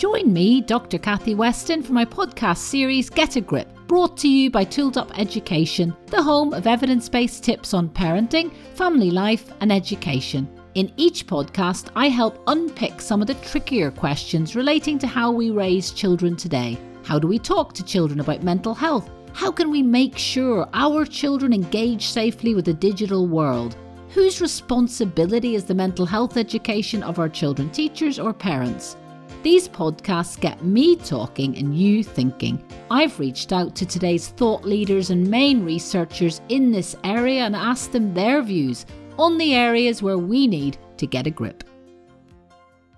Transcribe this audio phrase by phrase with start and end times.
[0.00, 0.96] Join me, Dr.
[0.96, 5.10] Kathy Weston, for my podcast series Get a Grip, brought to you by Tooled Up
[5.18, 10.48] Education, the home of evidence based tips on parenting, family life, and education.
[10.74, 15.50] In each podcast, I help unpick some of the trickier questions relating to how we
[15.50, 16.78] raise children today.
[17.04, 19.10] How do we talk to children about mental health?
[19.34, 23.76] How can we make sure our children engage safely with the digital world?
[24.14, 28.96] Whose responsibility is the mental health education of our children, teachers, or parents?
[29.42, 32.62] These podcasts get me talking and you thinking.
[32.90, 37.92] I've reached out to today's thought leaders and main researchers in this area and asked
[37.92, 38.84] them their views
[39.18, 41.64] on the areas where we need to get a grip.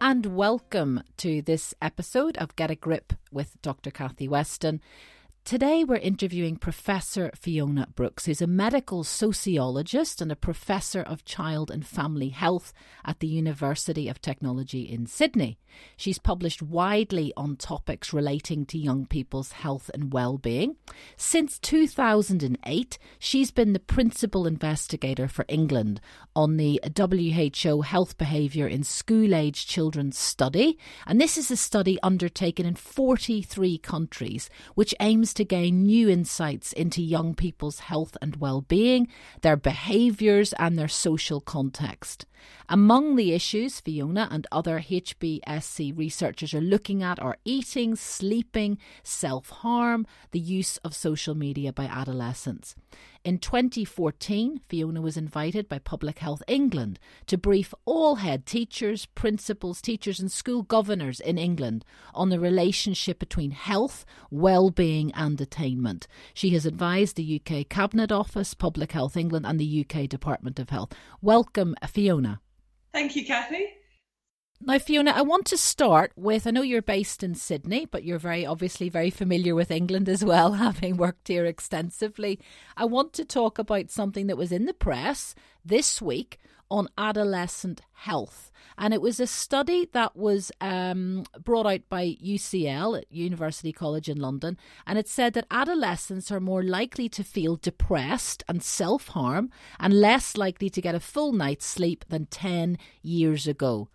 [0.01, 3.93] And welcome to this episode of Get a Grip with Dr.
[3.93, 4.81] Kathy Weston.
[5.45, 11.69] Today, we're interviewing Professor Fiona Brooks, who's a medical sociologist and a professor of child
[11.69, 12.73] and family health
[13.05, 15.59] at the University of Technology in Sydney.
[15.97, 20.77] She's published widely on topics relating to young people's health and well-being.
[21.17, 26.01] Since 2008, she's been the principal investigator for England
[26.37, 32.65] on the WHO Health Behaviour in School-Aged Children study, and this is a study undertaken
[32.65, 39.09] in 43 countries, which aims to gain new insights into young people's health and well-being,
[39.43, 42.27] their behaviours and their social context.
[42.73, 50.07] Among the issues Fiona and other HBSC researchers are looking at are eating, sleeping, self-harm,
[50.31, 52.75] the use of social media by adolescents.
[53.25, 59.83] In 2014, Fiona was invited by Public Health England to brief all head teachers, principals,
[59.83, 61.85] teachers, and school governors in England
[62.15, 66.07] on the relationship between health, well-being, and attainment.
[66.33, 70.71] She has advised the UK Cabinet Office, Public Health England, and the UK Department of
[70.71, 70.95] Health.
[71.21, 72.41] Welcome, Fiona.
[72.93, 73.67] Thank you, Kathy.
[74.65, 78.19] Now, Fiona, I want to start with I know you're based in Sydney, but you're
[78.21, 82.39] very obviously very familiar with England as well, having worked here extensively.
[82.77, 85.35] I want to talk about something that was in the press
[85.65, 86.39] this week
[86.73, 88.51] on adolescent health.
[88.79, 94.09] And it was a study that was um, brought out by UCL at University College
[94.09, 94.57] in London.
[94.87, 100.01] And it said that adolescents are more likely to feel depressed and self harm and
[100.01, 103.89] less likely to get a full night's sleep than 10 years ago.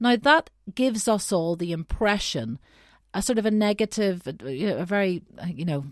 [0.00, 2.58] Now, that gives us all the impression
[3.16, 5.84] a sort of a negative, a very, you know,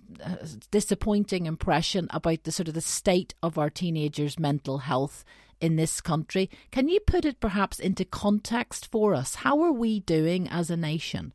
[0.72, 5.24] disappointing impression about the sort of the state of our teenagers' mental health
[5.62, 6.50] in this country.
[6.70, 9.36] Can you put it perhaps into context for us?
[9.36, 11.32] How are we doing as a nation?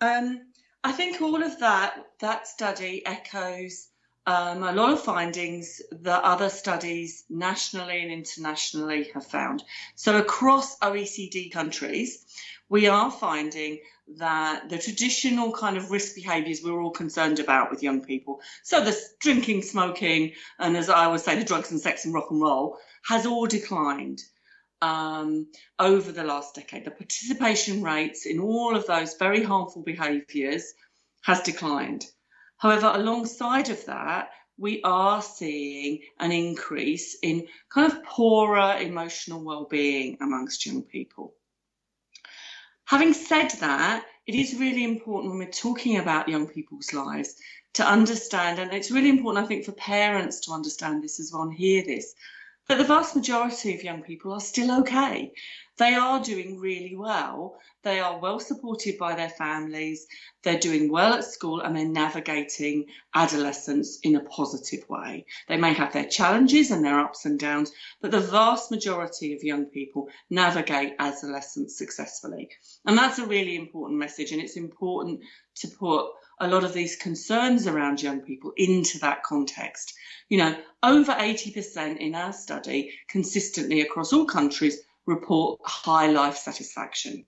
[0.00, 0.40] Um,
[0.84, 3.88] I think all of that that study echoes
[4.26, 9.64] um, a lot of findings that other studies nationally and internationally have found.
[9.96, 12.24] So across OECD countries,
[12.68, 13.80] we are finding
[14.18, 18.84] that the traditional kind of risk behaviours we're all concerned about with young people, so
[18.84, 22.40] the drinking, smoking, and as I always say, the drugs and sex and rock and
[22.40, 24.20] roll, has all declined
[24.80, 25.46] um,
[25.78, 26.84] over the last decade.
[26.84, 30.74] The participation rates in all of those very harmful behaviours
[31.22, 32.04] has declined.
[32.56, 40.18] However, alongside of that, we are seeing an increase in kind of poorer emotional well-being
[40.20, 41.34] amongst young people.
[42.84, 47.34] Having said that, it is really important when we're talking about young people's lives
[47.74, 51.42] to understand, and it's really important, I think, for parents to understand this as well
[51.42, 52.14] and hear this,
[52.68, 55.32] that the vast majority of young people are still okay.
[55.78, 57.58] They are doing really well.
[57.82, 60.06] They are well supported by their families.
[60.42, 65.26] They're doing well at school and they're navigating adolescence in a positive way.
[65.48, 69.42] They may have their challenges and their ups and downs, but the vast majority of
[69.42, 72.50] young people navigate adolescence successfully.
[72.84, 74.30] And that's a really important message.
[74.30, 75.20] And it's important
[75.56, 79.94] to put a lot of these concerns around young people into that context.
[80.28, 87.26] You know, over 80% in our study, consistently across all countries, report high life satisfaction.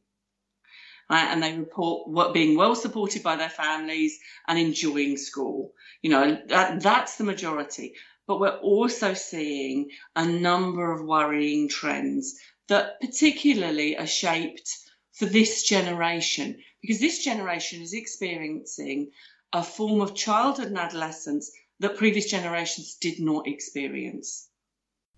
[1.11, 1.25] Right?
[1.25, 4.19] And they report what being well supported by their families
[4.49, 5.75] and enjoying school.
[6.03, 7.95] You know, that, that's the majority.
[8.27, 12.39] But we're also seeing a number of worrying trends
[12.69, 14.84] that particularly are shaped
[15.15, 19.11] for this generation because this generation is experiencing
[19.53, 21.51] a form of childhood and adolescence
[21.81, 24.49] that previous generations did not experience.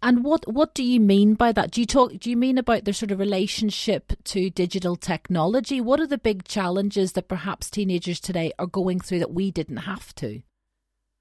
[0.02, 1.70] And what what do you mean by that?
[1.70, 5.80] Do you talk do you mean about their sort of relationship to digital technology?
[5.80, 9.78] What are the big challenges that perhaps teenagers today are going through that we didn't
[9.78, 10.42] have to?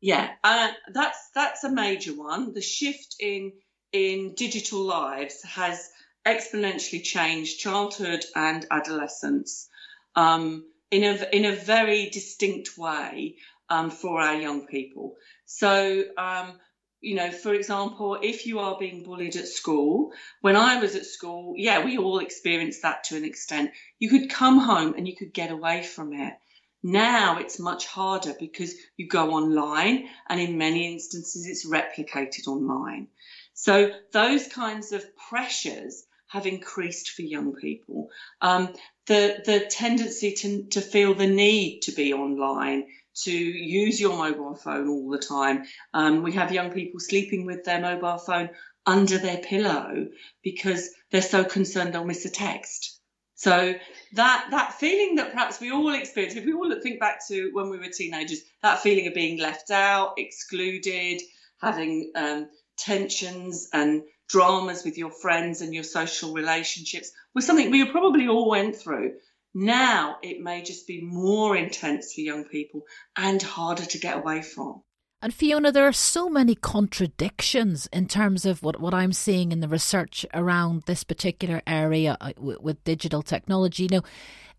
[0.02, 2.54] Yeah, uh, that's that's a major one.
[2.54, 3.54] The shift in
[3.94, 5.90] in digital lives has
[6.26, 9.70] exponentially changed childhood and adolescence.
[10.16, 13.36] Um, in a in a very distinct way
[13.70, 15.16] um, for our young people.
[15.46, 16.60] So um,
[17.02, 20.12] you know, for example, if you are being bullied at school,
[20.42, 23.72] when I was at school, yeah, we all experienced that to an extent.
[24.00, 26.34] You could come home and you could get away from it.
[26.82, 33.08] Now it's much harder because you go online and in many instances it's replicated online.
[33.54, 36.04] So those kinds of pressures
[36.36, 38.10] have increased for young people.
[38.42, 38.74] Um,
[39.08, 42.88] the the tendency to, to feel the need to be online
[43.24, 45.64] to use your mobile phone all the time.
[45.94, 48.50] Um, we have young people sleeping with their mobile phone
[48.86, 50.08] under their pillow
[50.44, 53.00] because they're so concerned they'll miss a text.
[53.36, 53.76] So
[54.14, 57.70] that that feeling that perhaps we all experience, if we all think back to when
[57.70, 61.22] we were teenagers, that feeling of being left out, excluded,
[61.62, 67.86] having um, tensions and dramas with your friends and your social relationships was something we
[67.92, 69.14] probably all went through.
[69.54, 72.84] Now it may just be more intense for young people
[73.16, 74.84] and harder to get away from.
[75.22, 79.60] And Fiona, there are so many contradictions in terms of what, what I'm seeing in
[79.60, 83.84] the research around this particular area uh, with, with digital technology.
[83.84, 84.04] You know,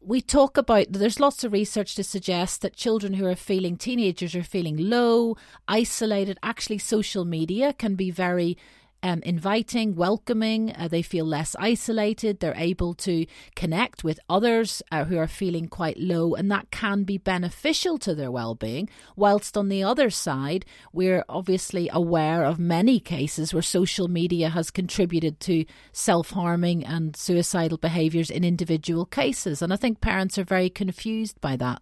[0.00, 4.34] we talk about there's lots of research to suggest that children who are feeling teenagers
[4.34, 5.36] are feeling low,
[5.68, 6.38] isolated.
[6.42, 8.56] Actually, social media can be very
[9.02, 10.72] um, inviting, welcoming.
[10.76, 12.40] Uh, they feel less isolated.
[12.40, 17.04] They're able to connect with others uh, who are feeling quite low, and that can
[17.04, 18.88] be beneficial to their well being.
[19.16, 24.70] Whilst on the other side, we're obviously aware of many cases where social media has
[24.70, 29.62] contributed to self harming and suicidal behaviours in individual cases.
[29.62, 31.80] And I think parents are very confused by that.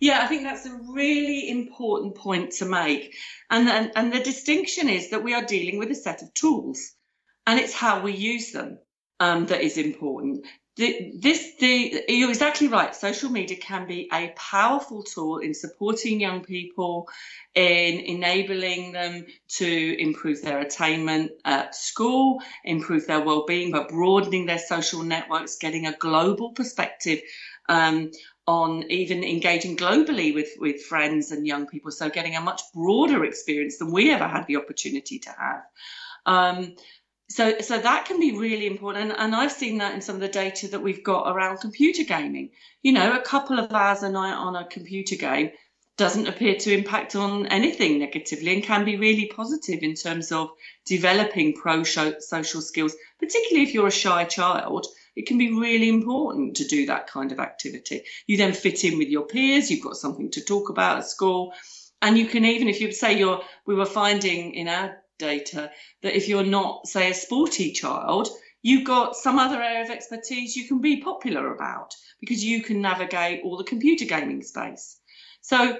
[0.00, 3.16] Yeah, I think that's a really important point to make.
[3.50, 6.92] And, and, and the distinction is that we are dealing with a set of tools
[7.46, 8.78] and it's how we use them
[9.18, 10.46] um, that is important.
[10.76, 12.94] The, this, the, you're exactly right.
[12.94, 17.08] Social media can be a powerful tool in supporting young people,
[17.56, 24.60] in enabling them to improve their attainment at school, improve their well-being by broadening their
[24.60, 27.22] social networks, getting a global perspective
[27.68, 28.12] um,
[28.48, 31.90] on even engaging globally with, with friends and young people.
[31.90, 35.62] So getting a much broader experience than we ever had the opportunity to have.
[36.24, 36.74] Um,
[37.28, 39.10] so, so that can be really important.
[39.10, 42.04] And, and I've seen that in some of the data that we've got around computer
[42.04, 42.52] gaming.
[42.82, 45.50] You know, a couple of hours a night on a computer game
[45.98, 50.48] doesn't appear to impact on anything negatively and can be really positive in terms of
[50.86, 54.86] developing pro social skills, particularly if you're a shy child
[55.18, 58.04] it can be really important to do that kind of activity.
[58.28, 61.52] You then fit in with your peers, you've got something to talk about at school.
[62.00, 65.72] And you can even, if you say you're, we were finding in our data
[66.02, 68.28] that if you're not, say, a sporty child,
[68.62, 72.80] you've got some other area of expertise you can be popular about because you can
[72.80, 75.00] navigate all the computer gaming space.
[75.40, 75.78] So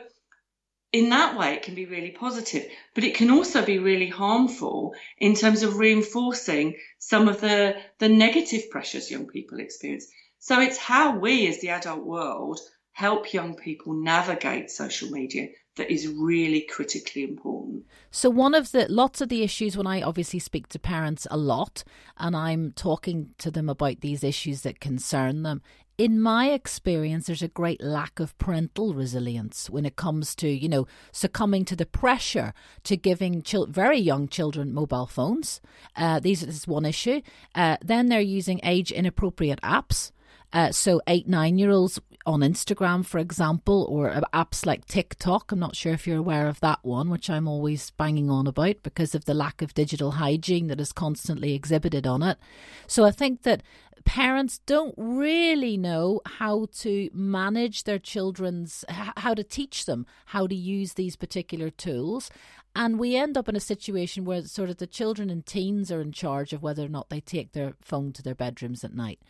[0.93, 4.94] in that way, it can be really positive, but it can also be really harmful
[5.19, 10.06] in terms of reinforcing some of the, the negative pressures young people experience.
[10.38, 12.58] So it's how we as the adult world
[12.93, 17.84] help young people navigate social media that is really critically important.
[18.11, 21.37] So one of the lots of the issues when I obviously speak to parents a
[21.37, 21.84] lot
[22.17, 25.62] and I'm talking to them about these issues that concern them
[25.99, 30.69] in my experience, there's a great lack of parental resilience when it comes to, you
[30.69, 35.61] know, succumbing to the pressure to giving very young children mobile phones.
[35.96, 37.20] Uh, these is one issue.
[37.56, 40.13] Uh, then they're using age inappropriate apps.
[40.52, 45.52] Uh, so eight, nine year olds on Instagram, for example, or apps like TikTok.
[45.52, 48.82] I'm not sure if you're aware of that one, which I'm always banging on about
[48.82, 52.38] because of the lack of digital hygiene that is constantly exhibited on it.
[52.86, 53.62] So I think that
[54.05, 60.55] parents don't really know how to manage their children's, how to teach them how to
[60.55, 62.31] use these particular tools.
[62.74, 66.00] And we end up in a situation where sort of the children and teens are
[66.00, 69.20] in charge of whether or not they take their phone to their bedrooms at night.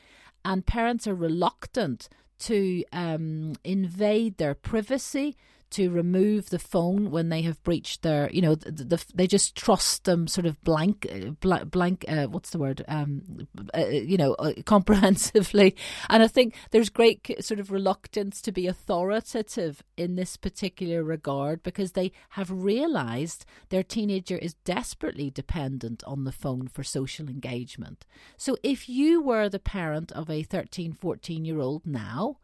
[0.44, 2.08] And parents are reluctant
[2.40, 5.36] to um, invade their privacy,
[5.70, 9.54] to remove the phone when they have breached their, you know, the, the, they just
[9.54, 13.46] trust them sort of blank, uh, blank, uh, what's the word, um,
[13.76, 15.76] uh, you know, uh, comprehensively.
[16.08, 21.62] And I think there's great sort of reluctance to be authoritative in this particular regard
[21.62, 28.06] because they have realized their teenager is desperately dependent on the phone for social engagement.
[28.36, 32.38] So if you were the parent of a 13, 14 year old now,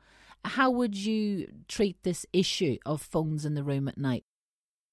[0.44, 4.24] how would you treat this issue of phones in the room at night?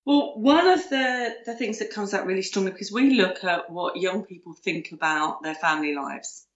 [0.05, 3.69] Well, one of the, the things that comes out really strongly because we look at
[3.69, 6.47] what young people think about their family lives.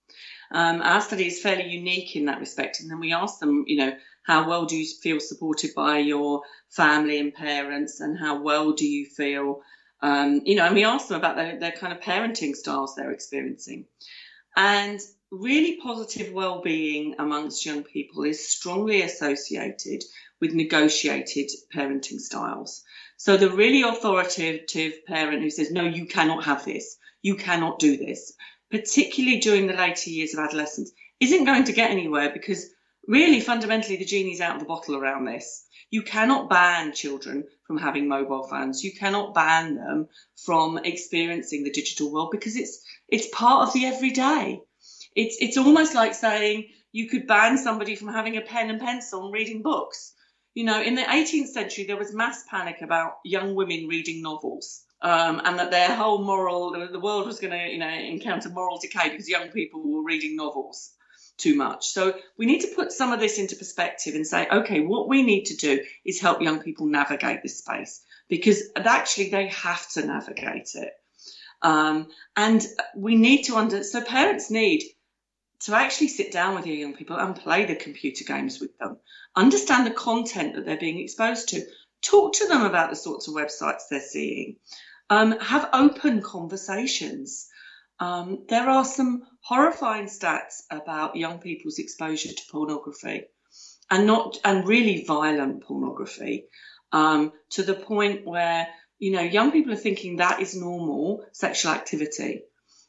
[0.50, 3.76] Um, our study is fairly unique in that respect, and then we ask them, you
[3.76, 8.72] know, how well do you feel supported by your family and parents, and how well
[8.72, 9.62] do you feel,
[10.02, 13.12] um, you know, and we ask them about their, their kind of parenting styles they're
[13.12, 13.86] experiencing.
[14.56, 15.00] And
[15.40, 20.02] really positive well-being amongst young people is strongly associated
[20.40, 22.82] with negotiated parenting styles.
[23.16, 27.96] So the really authoritative parent who says, no, you cannot have this, you cannot do
[27.96, 28.32] this,
[28.70, 32.68] particularly during the later years of adolescence, isn't going to get anywhere because
[33.08, 35.64] really fundamentally the genie's out of the bottle around this.
[35.90, 38.82] You cannot ban children from having mobile phones.
[38.82, 40.08] You cannot ban them
[40.44, 44.60] from experiencing the digital world because it's it's part of the everyday.
[45.16, 49.24] It's it's almost like saying you could ban somebody from having a pen and pencil
[49.24, 50.12] and reading books.
[50.54, 54.82] You know, in the 18th century, there was mass panic about young women reading novels.
[55.02, 58.78] Um, and that their whole moral, the world was going to, you know, encounter moral
[58.78, 60.94] decay because young people were reading novels
[61.36, 61.88] too much.
[61.88, 65.22] So we need to put some of this into perspective and say, okay, what we
[65.22, 70.06] need to do is help young people navigate this space because actually they have to
[70.06, 70.92] navigate it.
[71.62, 74.82] Um, and we need to under, so parents need
[75.60, 78.98] to actually sit down with your young people and play the computer games with them,
[79.34, 81.62] understand the content that they're being exposed to,
[82.02, 84.56] talk to them about the sorts of websites they're seeing,
[85.10, 87.48] um, have open conversations.
[87.98, 93.24] Um, there are some horrifying stats about young people's exposure to pornography
[93.90, 96.46] and not and really violent pornography
[96.92, 98.66] um, to the point where
[98.98, 102.42] you know young people are thinking that is normal sexual activity.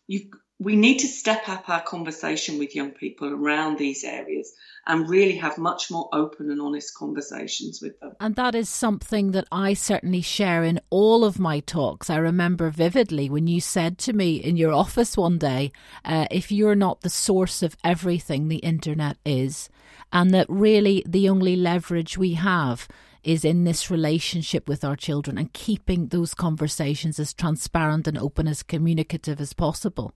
[0.07, 4.51] You've we need to step up our conversation with young people around these areas
[4.87, 8.13] and really have much more open and honest conversations with them.
[8.19, 12.09] And that is something that I certainly share in all of my talks.
[12.09, 15.71] I remember vividly when you said to me in your office one day,
[16.03, 19.69] uh, if you're not the source of everything the internet is,
[20.11, 22.87] and that really the only leverage we have
[23.23, 28.47] is in this relationship with our children and keeping those conversations as transparent and open
[28.47, 30.13] as communicative as possible.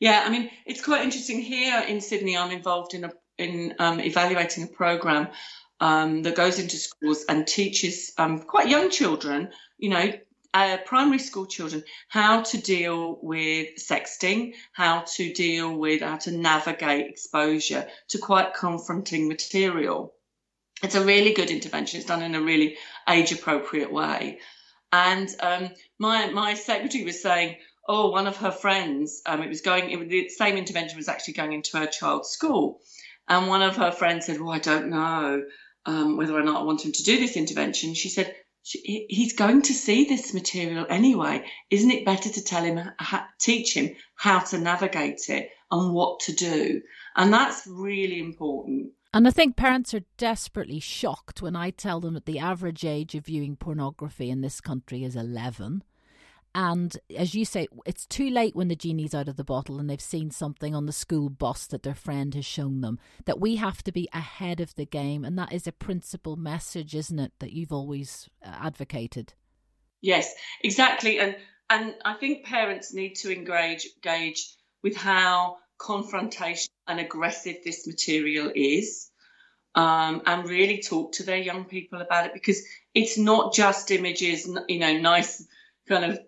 [0.00, 2.36] Yeah, I mean, it's quite interesting here in Sydney.
[2.36, 5.28] I'm involved in a in um, evaluating a program
[5.80, 10.12] um, that goes into schools and teaches um, quite young children, you know,
[10.54, 16.32] uh, primary school children, how to deal with sexting, how to deal with how to
[16.32, 20.14] navigate exposure to quite confronting material.
[20.82, 21.98] It's a really good intervention.
[21.98, 22.76] It's done in a really
[23.08, 24.38] age appropriate way.
[24.90, 27.56] And um, my my secretary was saying,
[27.88, 31.34] oh, one of her friends, um, it was going, it, the same intervention was actually
[31.34, 32.80] going into her child's school.
[33.28, 35.42] And one of her friends said, well, I don't know
[35.86, 37.94] um, whether or not I want him to do this intervention.
[37.94, 41.44] She said, he's going to see this material anyway.
[41.70, 42.80] Isn't it better to tell him,
[43.38, 46.82] teach him how to navigate it and what to do?
[47.16, 48.92] And that's really important.
[49.14, 53.14] And I think parents are desperately shocked when I tell them that the average age
[53.14, 55.82] of viewing pornography in this country is 11.
[56.58, 59.88] And as you say, it's too late when the genie's out of the bottle and
[59.88, 62.98] they've seen something on the school bus that their friend has shown them.
[63.26, 65.24] That we have to be ahead of the game.
[65.24, 69.34] And that is a principal message, isn't it, that you've always uh, advocated?
[70.00, 71.20] Yes, exactly.
[71.20, 71.36] And
[71.70, 78.50] and I think parents need to engage, engage with how confrontation and aggressive this material
[78.52, 79.08] is.
[79.76, 84.50] Um, and really talk to their young people about it because it's not just images,
[84.66, 85.46] you know, nice
[85.88, 86.18] kind of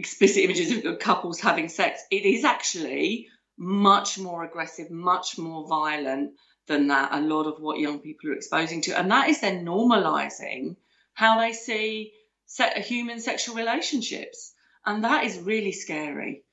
[0.00, 2.02] explicit images of couples having sex.
[2.10, 3.28] It is actually
[3.58, 6.32] much more aggressive, much more violent
[6.66, 7.12] than that.
[7.12, 10.76] A lot of what young people are exposing to, and that is then normalizing
[11.12, 12.12] how they see
[12.76, 14.54] human sexual relationships,
[14.86, 16.44] and that is really scary.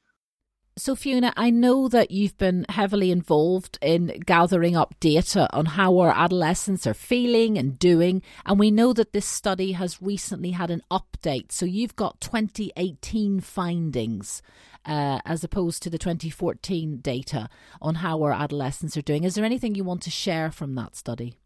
[0.80, 5.98] So, Fiona, I know that you've been heavily involved in gathering up data on how
[5.98, 8.22] our adolescents are feeling and doing.
[8.46, 11.52] And we know that this study has recently had an update.
[11.52, 14.44] So, you've got 2018 findings
[14.86, 17.50] uh, as opposed to the 2014 data
[17.82, 19.24] on how our adolescents are doing.
[19.24, 21.40] Is there anything you want to share from that study?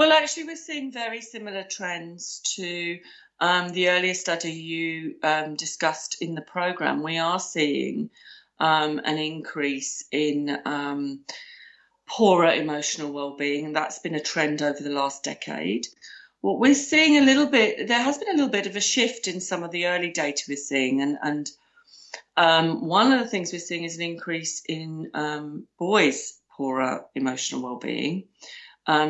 [0.00, 3.00] Well, actually, we're seeing very similar trends to
[3.38, 8.08] um, the earlier study you um, discussed in the program, we are seeing
[8.58, 11.20] um, an increase in um,
[12.08, 15.86] poorer emotional well-being, and that's been a trend over the last decade.
[16.40, 19.28] What we're seeing a little bit, there has been a little bit of a shift
[19.28, 21.50] in some of the early data we're seeing, and, and
[22.38, 27.60] um, one of the things we're seeing is an increase in um, boys' poorer emotional
[27.60, 28.28] well-being.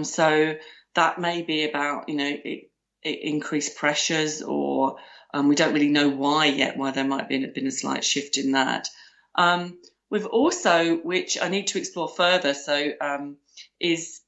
[0.03, 0.57] so
[0.95, 2.71] that may be about, you know, it,
[3.03, 4.97] increased pressures, or
[5.33, 8.37] um, we don't really know why yet, why there might be been a slight shift
[8.37, 8.89] in that.
[9.35, 9.79] Um,
[10.11, 13.39] we've also, which I need to explore further, so um,
[13.79, 14.21] is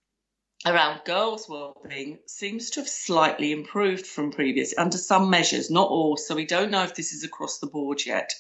[0.65, 6.17] around girls' well-being seems to have slightly improved from previous under some measures, not all.
[6.17, 8.33] So we don't know if this is across the board yet.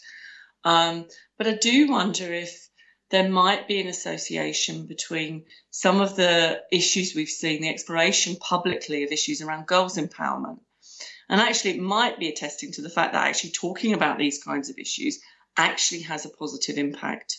[0.64, 2.68] Um, but I do wonder if
[3.12, 9.04] there might be an association between some of the issues we've seen, the exploration publicly
[9.04, 10.58] of issues around girls' empowerment.
[11.28, 14.70] And actually, it might be attesting to the fact that actually talking about these kinds
[14.70, 15.20] of issues
[15.58, 17.38] actually has a positive impact.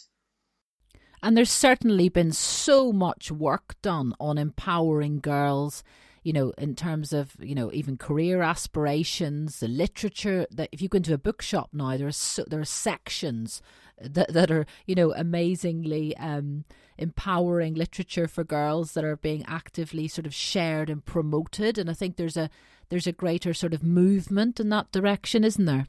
[1.24, 5.84] And there's certainly been so much work done on empowering girls,
[6.22, 10.88] you know, in terms of, you know, even career aspirations, the literature that if you
[10.88, 13.60] go into a bookshop now, there are so, there are sections
[14.02, 16.66] that that are, you know, amazingly um,
[16.98, 21.78] empowering literature for girls that are being actively sort of shared and promoted.
[21.78, 22.50] And I think there's a
[22.90, 25.88] there's a greater sort of movement in that direction, isn't there?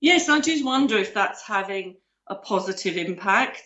[0.00, 3.62] Yes, I just wonder if that's having a positive impact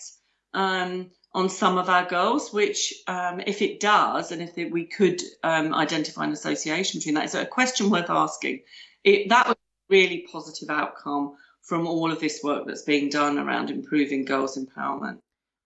[0.52, 5.20] um, on some of our girls, which, um, if it does, and if we could
[5.42, 8.62] um, identify an association between that, is a question worth asking.
[9.04, 13.38] It, that was a really positive outcome from all of this work that's being done
[13.38, 15.18] around improving girls' empowerment.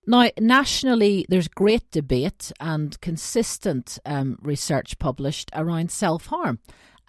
[0.07, 6.61] Now, nationally, there's great debate and consistent um, research published around self harm.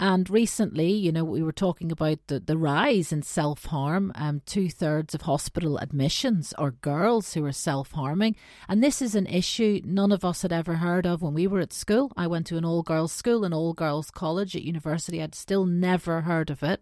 [0.01, 4.13] And recently, you know, we were talking about the, the rise in self harm.
[4.15, 8.37] Um, Two thirds of hospital admissions are girls who are self harming.
[8.69, 11.59] And this is an issue none of us had ever heard of when we were
[11.59, 12.13] at school.
[12.15, 15.21] I went to an all girls school, an all girls college at university.
[15.21, 16.81] I'd still never heard of it.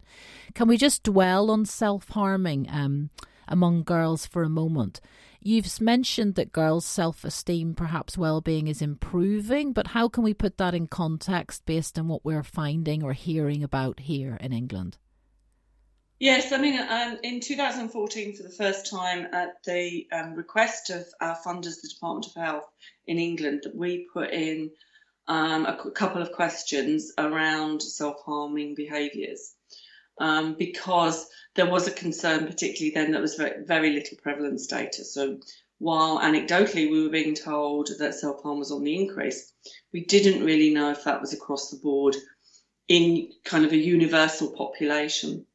[0.54, 3.10] Can we just dwell on self harming um,
[3.48, 5.02] among girls for a moment?
[5.42, 10.34] You've mentioned that girls' self esteem, perhaps well being, is improving, but how can we
[10.34, 14.98] put that in context based on what we're finding or hearing about here in England?
[16.20, 21.06] Yes, I mean, um, in 2014, for the first time, at the um, request of
[21.22, 22.70] our funders, the Department of Health
[23.06, 24.72] in England, we put in
[25.28, 29.54] um, a couple of questions around self harming behaviours
[30.20, 35.04] um, because there was a concern, particularly then, that was very, very little prevalence data.
[35.04, 35.40] So
[35.80, 39.52] while anecdotally we were being told that self harm was on the increase,
[39.94, 42.16] we didn't really know if that was across the board
[42.88, 45.46] in kind of a universal population.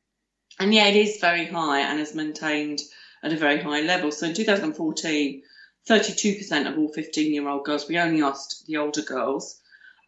[0.58, 2.80] And yeah, it is very high and is maintained
[3.22, 4.12] at a very high level.
[4.12, 5.42] So in 2014,
[5.88, 9.60] 32% of all 15 year old girls, we only asked the older girls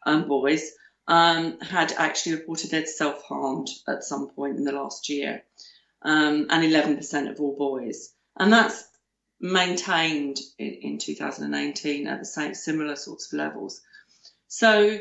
[0.04, 0.70] and boys,
[1.06, 5.42] um, had actually reported they'd self harmed at some point in the last year,
[6.02, 8.12] um, and 11% of all boys.
[8.36, 8.84] And that's
[9.40, 13.80] maintained in, in 2018 at the same similar sorts of levels.
[14.48, 14.98] So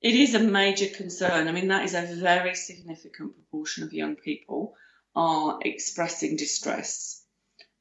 [0.00, 1.48] it is a major concern.
[1.48, 4.74] I mean, that is a very significant proportion of young people
[5.14, 7.24] are expressing distress.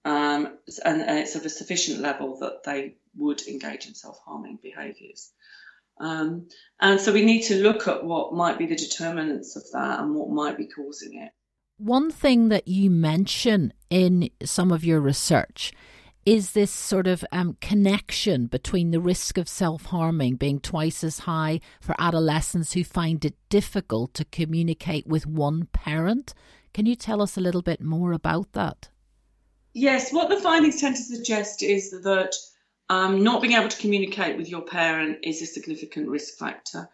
[0.04, 5.32] Um, and it's of a sufficient level that they would engage in self harming behaviours.
[6.01, 6.47] Um,
[6.79, 10.15] and so we need to look at what might be the determinants of that and
[10.15, 11.31] what might be causing it.
[11.77, 15.71] One thing that you mention in some of your research
[16.25, 21.19] is this sort of um, connection between the risk of self harming being twice as
[21.19, 26.33] high for adolescents who find it difficult to communicate with one parent.
[26.73, 28.89] Can you tell us a little bit more about that?
[29.73, 32.35] Yes, what the findings tend to suggest is that
[32.91, 36.89] um, not being able to communicate with your parent is a significant risk factor,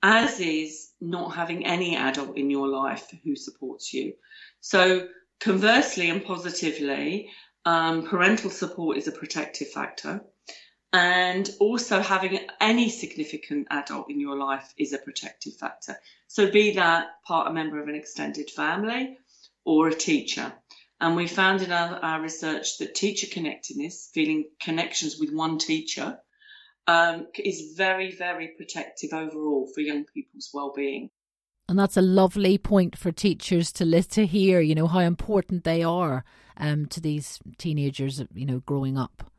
[0.00, 4.12] as is not having any adult in your life who supports you.
[4.60, 5.08] So,
[5.40, 7.30] conversely and positively,
[7.64, 10.20] um, parental support is a protective factor.
[10.92, 15.96] And also having any significant adult in your life is a protective factor.
[16.28, 19.18] So, be that part a member of an extended family
[19.64, 20.52] or a teacher.
[21.00, 26.18] And we found in our, our research that teacher connectedness, feeling connections with one teacher,
[26.86, 31.10] um, is very, very protective overall for young people's well-being.
[31.68, 34.60] And that's a lovely point for teachers to to hear.
[34.60, 36.24] You know how important they are
[36.56, 38.20] um, to these teenagers.
[38.34, 39.30] You know, growing up.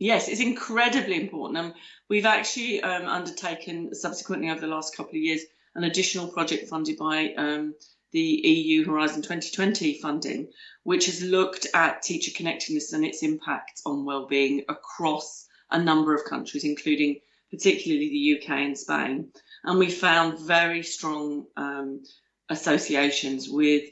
[0.00, 1.58] Yes, it's incredibly important.
[1.58, 1.74] Um,
[2.10, 5.42] we've actually um, undertaken subsequently over the last couple of years
[5.76, 7.74] an additional project funded by um,
[8.12, 10.48] the EU Horizon 2020 funding,
[10.82, 16.24] which has looked at teacher connectedness and its impact on well-being across a number of
[16.24, 17.20] countries, including
[17.50, 19.32] particularly the UK and Spain.
[19.64, 22.02] And we found very strong um,
[22.48, 23.84] associations with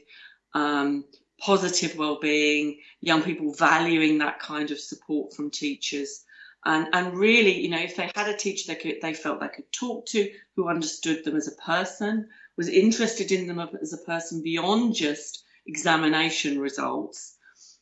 [0.53, 1.05] um,
[1.39, 6.23] positive well-being, young people valuing that kind of support from teachers.
[6.63, 9.47] And, and really, you know, if they had a teacher they could, they felt they
[9.47, 12.29] could talk to, who understood them as a person,
[12.61, 17.35] was interested in them as a person beyond just examination results,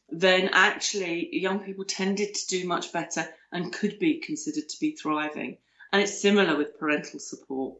[0.07, 4.95] then actually young people tended to do much better and could be considered to be
[4.95, 5.57] thriving.
[5.91, 7.77] And it's similar with parental support.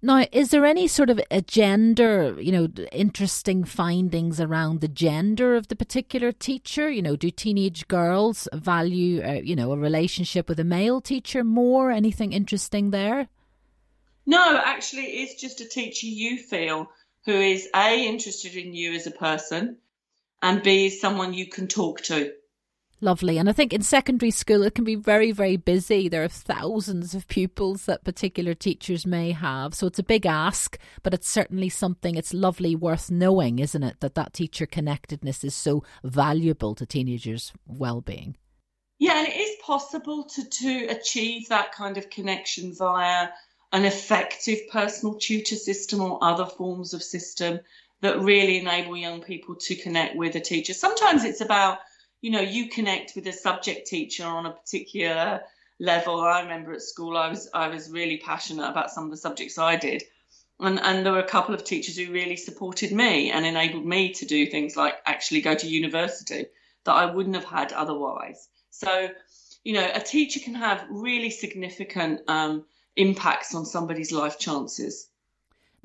[0.00, 5.56] Now, is there any sort of a gender, you know, interesting findings around the gender
[5.56, 6.88] of the particular teacher?
[6.88, 11.44] You know, do teenage girls value, uh, you know, a relationship with a male teacher
[11.44, 11.90] more?
[11.90, 13.28] Anything interesting there?
[14.26, 16.90] No, actually, it's just a teacher you feel
[17.24, 19.78] who is A, interested in you as a person,
[20.40, 22.32] and B, is someone you can talk to.
[23.04, 23.36] Lovely.
[23.36, 26.08] And I think in secondary school, it can be very, very busy.
[26.08, 29.74] There are thousands of pupils that particular teachers may have.
[29.74, 33.98] So it's a big ask, but it's certainly something it's lovely, worth knowing, isn't it?
[33.98, 38.36] That that teacher connectedness is so valuable to teenagers' well being.
[39.00, 43.30] Yeah, and it is possible to, to achieve that kind of connection via
[43.72, 47.60] an effective personal tutor system or other forms of system
[48.00, 50.74] that really enable young people to connect with a teacher.
[50.74, 51.78] Sometimes it's about
[52.22, 55.42] you know, you connect with a subject teacher on a particular
[55.80, 56.20] level.
[56.20, 59.58] I remember at school, I was I was really passionate about some of the subjects
[59.58, 60.04] I did,
[60.60, 64.12] and and there were a couple of teachers who really supported me and enabled me
[64.14, 66.46] to do things like actually go to university
[66.84, 68.48] that I wouldn't have had otherwise.
[68.70, 69.08] So,
[69.64, 72.64] you know, a teacher can have really significant um,
[72.96, 75.08] impacts on somebody's life chances.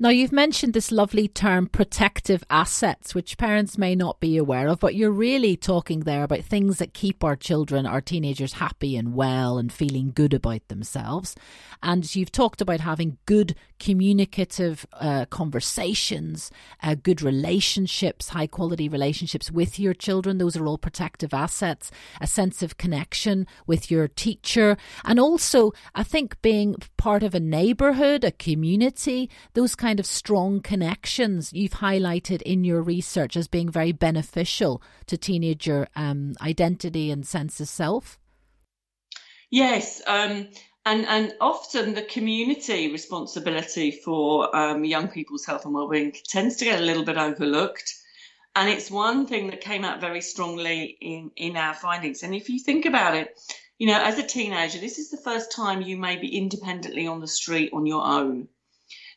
[0.00, 4.78] Now, you've mentioned this lovely term protective assets, which parents may not be aware of,
[4.78, 9.12] but you're really talking there about things that keep our children, our teenagers happy and
[9.16, 11.34] well and feeling good about themselves.
[11.82, 19.50] And you've talked about having good communicative uh, conversations, uh, good relationships, high quality relationships
[19.50, 20.38] with your children.
[20.38, 21.90] Those are all protective assets,
[22.20, 24.76] a sense of connection with your teacher.
[25.04, 30.60] And also, I think being part of a neighborhood, a community, those kind of strong
[30.60, 37.26] connections you've highlighted in your research as being very beneficial to teenager um, identity and
[37.26, 38.18] sense of self?
[39.50, 40.48] Yes, um,
[40.84, 46.66] and and often the community responsibility for um, young people's health and well-being tends to
[46.66, 47.94] get a little bit overlooked.
[48.54, 52.22] And it's one thing that came out very strongly in, in our findings.
[52.24, 53.40] And if you think about it,
[53.78, 57.20] you know, as a teenager, this is the first time you may be independently on
[57.20, 58.48] the street on your own.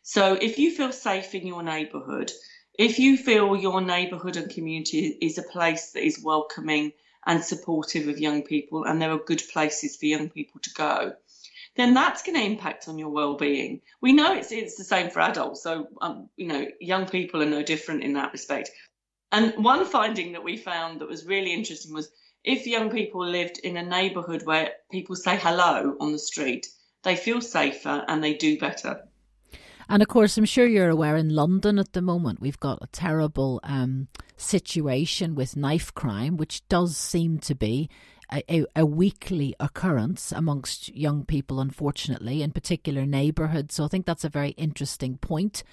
[0.03, 2.31] So if you feel safe in your neighbourhood,
[2.77, 6.93] if you feel your neighbourhood and community is a place that is welcoming
[7.25, 11.13] and supportive of young people and there are good places for young people to go,
[11.75, 13.81] then that's going to impact on your well-being.
[14.01, 17.45] We know it's it's the same for adults, so um, you know young people are
[17.49, 18.71] no different in that respect.
[19.31, 22.11] And one finding that we found that was really interesting was
[22.43, 26.67] if young people lived in a neighbourhood where people say hello on the street,
[27.03, 29.01] they feel safer and they do better.
[29.89, 32.87] And of course, I'm sure you're aware in London at the moment, we've got a
[32.87, 37.89] terrible um, situation with knife crime, which does seem to be
[38.31, 43.75] a, a, weekly occurrence amongst young people, unfortunately, in particular neighbourhoods.
[43.75, 45.63] So I think that's a very interesting point.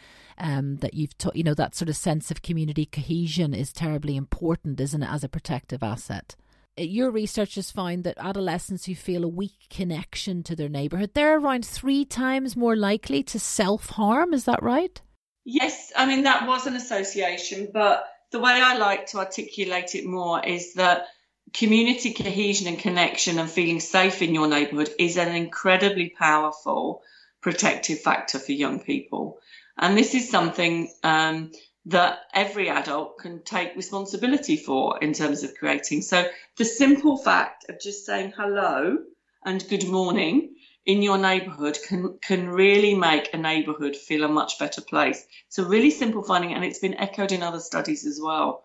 [0.40, 4.16] Um, that you've, ta- you know, that sort of sense of community cohesion is terribly
[4.16, 6.37] important, isn't it, as a protective asset?
[6.81, 11.38] Your research has found that adolescents who feel a weak connection to their neighbourhood, they're
[11.38, 14.33] around three times more likely to self harm.
[14.35, 15.01] Is that right?
[15.45, 20.05] Yes, I mean, that was an association, but the way I like to articulate it
[20.05, 21.07] more is that
[21.55, 27.03] community cohesion and connection and feeling safe in your neighbourhood is an incredibly powerful
[27.41, 29.38] protective factor for young people.
[29.79, 31.53] And this is something um,
[31.88, 36.03] that every adult can take responsibility for in terms of creating.
[36.03, 38.98] So the simple fact of just saying hello
[39.44, 44.59] and good morning in your neighborhood can can really make a neighborhood feel a much
[44.59, 45.27] better place.
[45.46, 48.64] It's a really simple finding and it's been echoed in other studies as well.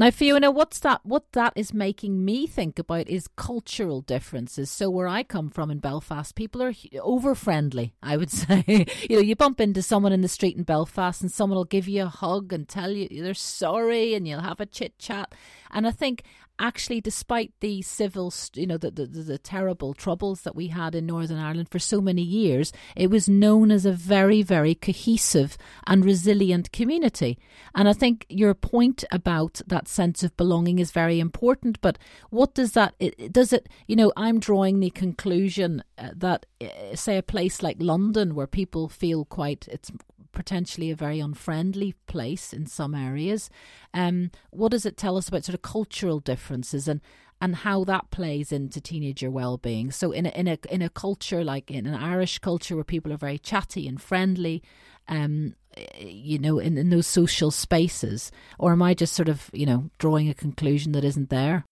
[0.00, 1.00] Now, Fiona, what's that?
[1.02, 4.70] What that is making me think about is cultural differences.
[4.70, 7.94] So, where I come from in Belfast, people are over friendly.
[8.00, 11.32] I would say, you know, you bump into someone in the street in Belfast, and
[11.32, 14.66] someone will give you a hug and tell you they're sorry, and you'll have a
[14.66, 15.34] chit chat.
[15.72, 16.22] And I think
[16.58, 21.06] actually, despite the civil, you know, the, the, the, terrible troubles that we had in
[21.06, 26.04] Northern Ireland for so many years, it was known as a very, very cohesive and
[26.04, 27.38] resilient community.
[27.74, 31.80] And I think your point about that sense of belonging is very important.
[31.80, 31.98] But
[32.30, 32.94] what does that,
[33.30, 37.76] does it, you know, I'm drawing the conclusion uh, that, uh, say, a place like
[37.78, 39.90] London where people feel quite, it's
[40.32, 43.50] potentially a very unfriendly place in some areas.
[43.94, 47.00] Um, what does it tell us about sort of cultural differences and
[47.40, 49.90] and how that plays into teenager well-being?
[49.92, 53.12] So in a, in a in a culture like in an Irish culture where people
[53.12, 54.62] are very chatty and friendly,
[55.06, 55.54] um,
[55.98, 59.90] you know, in, in those social spaces, or am I just sort of you know
[59.98, 61.64] drawing a conclusion that isn't there?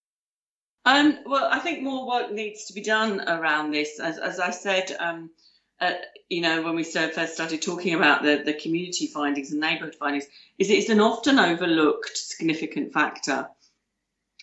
[0.84, 3.98] Um, well, I think more work needs to be done around this.
[3.98, 5.30] As, as I said, um,
[5.80, 5.92] uh,
[6.28, 10.26] you know, when we first started talking about the, the community findings and neighbourhood findings,
[10.58, 13.48] is it's an often overlooked significant factor.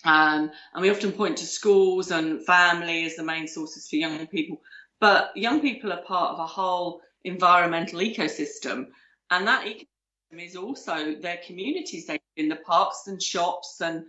[0.05, 4.27] Um, and we often point to schools and family as the main sources for young
[4.27, 4.61] people.
[4.99, 8.87] But young people are part of a whole environmental ecosystem.
[9.31, 12.07] And that ecosystem is also their communities.
[12.07, 14.05] They in the parks and shops and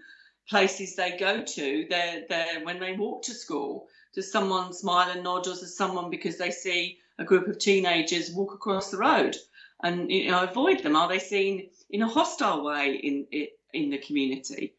[0.48, 5.46] places they go to, they're, when they walk to school, does someone smile and nod,
[5.46, 9.36] or does someone because they see a group of teenagers walk across the road
[9.82, 10.96] and you know avoid them?
[10.96, 13.26] Are they seen in a hostile way in
[13.72, 14.74] in the community?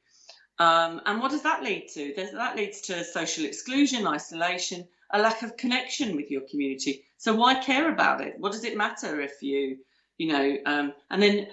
[0.57, 2.13] Um, and what does that lead to?
[2.15, 7.03] that leads to social exclusion, isolation, a lack of connection with your community.
[7.17, 8.35] So why care about it?
[8.37, 9.79] What does it matter if you,
[10.17, 11.47] you know, um, and then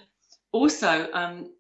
[0.52, 1.50] also um,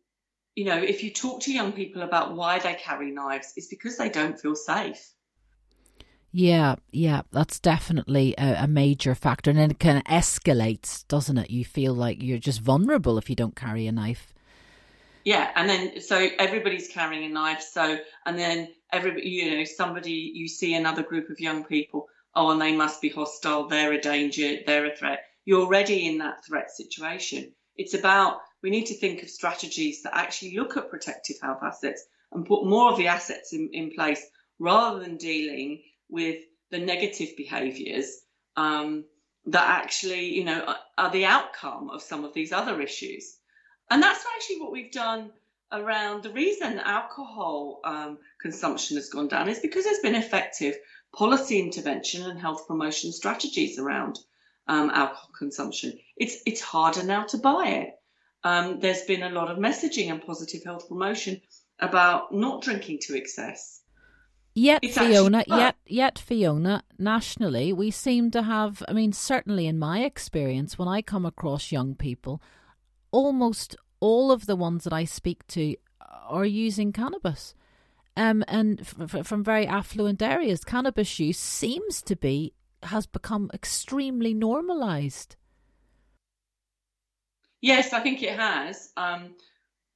[0.54, 3.96] you know, if you talk to young people about why they carry knives, it's because
[3.96, 5.12] they don't feel safe.
[6.32, 9.50] Yeah, yeah, that's definitely a, a, major factor.
[9.50, 11.50] And then it kind of escalates, doesn't it?
[11.50, 14.32] You feel like you're just vulnerable if you don't carry a knife.
[15.24, 17.60] Yeah, and then so everybody's carrying a knife.
[17.60, 22.50] So, and then everybody, you know, somebody, you see another group of young people, oh,
[22.50, 25.24] and they must be hostile, they're a danger, they're a threat.
[25.44, 27.52] You're already in that threat situation.
[27.76, 32.04] It's about we need to think of strategies that actually look at protective health assets
[32.32, 34.24] and put more of the assets in, in place
[34.58, 35.82] rather than dealing
[36.12, 36.38] with
[36.70, 38.20] the negative behaviours
[38.56, 39.04] um,
[39.46, 43.36] that actually, you know, are, are the outcome of some of these other issues.
[43.90, 45.32] And that's actually what we've done
[45.72, 50.76] around the reason alcohol um, consumption has gone down is because there's been effective
[51.16, 54.18] policy intervention and health promotion strategies around
[54.68, 55.98] um, alcohol consumption.
[56.16, 57.98] It's it's harder now to buy it
[58.44, 61.40] um, there's been a lot of messaging and positive health promotion
[61.78, 63.80] about not drinking to excess.
[64.54, 69.78] Yet, it's Fiona, yet, yet, Fiona, nationally, we seem to have, I mean, certainly in
[69.78, 72.42] my experience, when I come across young people,
[73.10, 75.76] almost all of the ones that I speak to
[76.28, 77.54] are using cannabis.
[78.14, 84.34] Um, and f- from very affluent areas, cannabis use seems to be, has become extremely
[84.34, 85.36] normalised.
[87.62, 88.92] Yes, I think it has.
[88.98, 89.36] Um,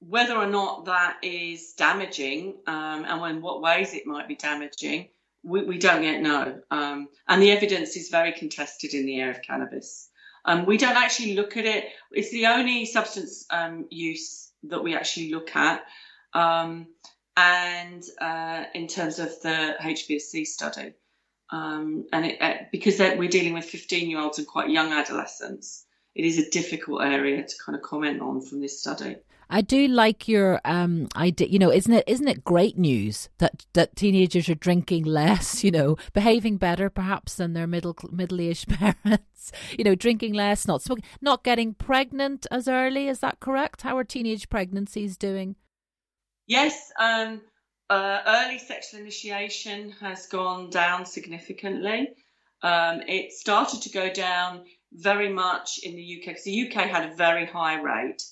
[0.00, 5.08] whether or not that is damaging um, and in what ways it might be damaging,
[5.42, 6.60] we, we don't yet know.
[6.70, 10.10] Um, and the evidence is very contested in the area of cannabis.
[10.44, 11.86] Um, we don't actually look at it.
[12.12, 15.82] It's the only substance um, use that we actually look at.
[16.32, 16.88] Um,
[17.36, 20.92] and uh, in terms of the HBSC study,
[21.50, 26.24] and it, uh, because we're dealing with 15 year olds and quite young adolescents, it
[26.24, 29.16] is a difficult area to kind of comment on from this study.
[29.48, 31.48] I do like your um idea.
[31.48, 35.62] You know, isn't it isn't it great news that that teenagers are drinking less?
[35.62, 38.68] You know, behaving better perhaps than their middle middle aged
[39.04, 39.52] parents.
[39.78, 43.08] You know, drinking less, not smoking, not getting pregnant as early.
[43.08, 43.82] Is that correct?
[43.82, 45.56] How are teenage pregnancies doing?
[46.46, 47.40] Yes, um,
[47.90, 52.08] uh, early sexual initiation has gone down significantly.
[52.62, 57.10] Um, it started to go down very much in the UK because the UK had
[57.10, 58.22] a very high rate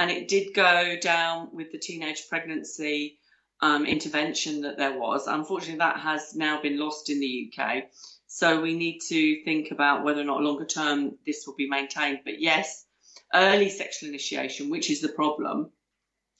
[0.00, 3.18] and it did go down with the teenage pregnancy
[3.60, 5.26] um, intervention that there was.
[5.26, 7.82] Unfortunately, that has now been lost in the UK.
[8.26, 12.20] So we need to think about whether or not longer term this will be maintained.
[12.24, 12.86] But yes,
[13.34, 15.70] early sexual initiation, which is the problem,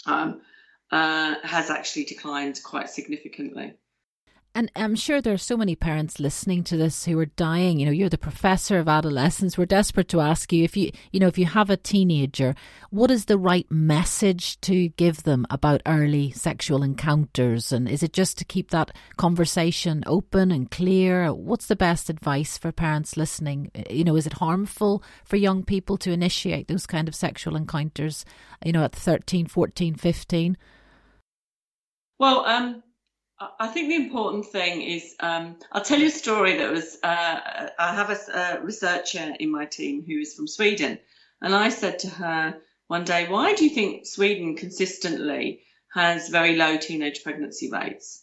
[0.07, 0.41] um,
[0.91, 3.75] uh, has actually declined quite significantly.
[4.53, 7.79] And I'm sure there are so many parents listening to this who are dying.
[7.79, 9.57] You know, you're the professor of adolescence.
[9.57, 12.57] We're desperate to ask you if you, you know, if you have a teenager,
[12.91, 17.71] what is the right message to give them about early sexual encounters?
[17.71, 21.33] And is it just to keep that conversation open and clear?
[21.33, 23.71] What's the best advice for parents listening?
[23.89, 28.25] You know, is it harmful for young people to initiate those kind of sexual encounters,
[28.65, 30.57] you know, at 13, 14, 15?
[32.19, 32.83] Well, um,
[33.41, 37.71] I think the important thing is um, I'll tell you a story that was uh,
[37.79, 40.99] I have a, a, researcher in my team who is from Sweden,
[41.41, 45.63] and I said to her one day, "Why do you think Sweden consistently
[45.95, 48.23] has very low teenage pregnancy rates?"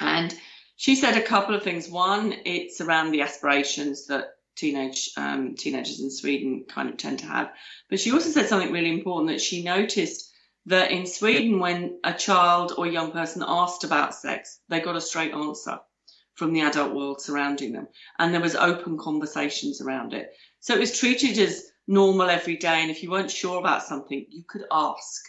[0.00, 0.34] And
[0.76, 1.90] she said a couple of things.
[1.90, 7.26] One, it's around the aspirations that teenage um, teenagers in Sweden kind of tend to
[7.26, 7.52] have,
[7.90, 10.33] but she also said something really important that she noticed
[10.66, 15.00] that in Sweden, when a child or young person asked about sex, they got a
[15.00, 15.78] straight answer
[16.34, 17.86] from the adult world surrounding them.
[18.18, 20.32] And there was open conversations around it.
[20.60, 22.80] So it was treated as normal every day.
[22.82, 25.22] And if you weren't sure about something, you could ask.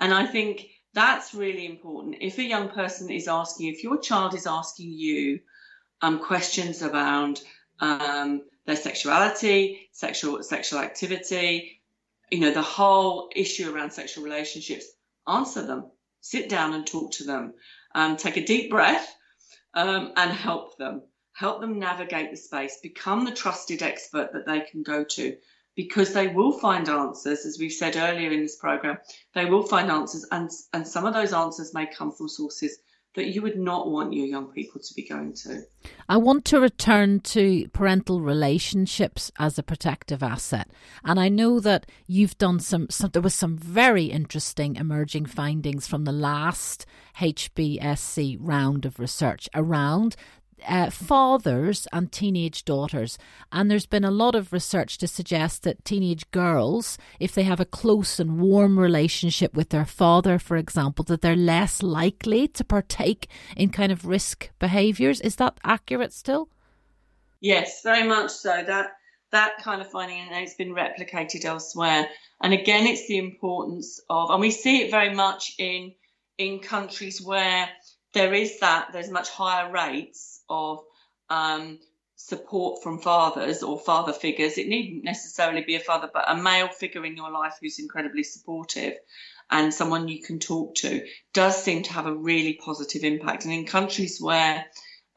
[0.00, 2.16] And I think That's really important.
[2.20, 5.40] If a young person is asking, if your child is asking you
[6.02, 7.40] um, questions around
[7.80, 11.81] um, their sexuality, sexual sexual activity,
[12.32, 14.86] you know, the whole issue around sexual relationships,
[15.28, 15.90] answer them.
[16.22, 17.52] Sit down and talk to them.
[17.94, 19.14] Um, take a deep breath
[19.74, 21.02] um, and help them.
[21.34, 22.78] Help them navigate the space.
[22.82, 25.36] Become the trusted expert that they can go to
[25.76, 28.98] because they will find answers, as we've said earlier in this program,
[29.34, 32.78] they will find answers, and, and some of those answers may come from sources
[33.14, 35.62] that you would not want your young people to be going to.
[36.08, 40.70] I want to return to parental relationships as a protective asset.
[41.04, 45.86] And I know that you've done some, some there was some very interesting emerging findings
[45.86, 46.86] from the last
[47.18, 50.16] HBSC round of research around
[50.66, 53.18] uh, fathers and teenage daughters.
[53.50, 57.60] And there's been a lot of research to suggest that teenage girls, if they have
[57.60, 62.64] a close and warm relationship with their father, for example, that they're less likely to
[62.64, 65.20] partake in kind of risk behaviours.
[65.20, 66.48] Is that accurate still?
[67.40, 68.62] Yes, very much so.
[68.64, 68.92] That
[69.32, 72.08] that kind of finding it's been replicated elsewhere.
[72.42, 75.94] And again, it's the importance of, and we see it very much in
[76.38, 77.68] in countries where
[78.14, 80.80] there is that there's much higher rates of
[81.30, 81.78] um,
[82.16, 84.58] support from fathers or father figures.
[84.58, 88.22] It needn't necessarily be a father, but a male figure in your life who's incredibly
[88.22, 88.94] supportive
[89.50, 93.44] and someone you can talk to does seem to have a really positive impact.
[93.44, 94.64] And in countries where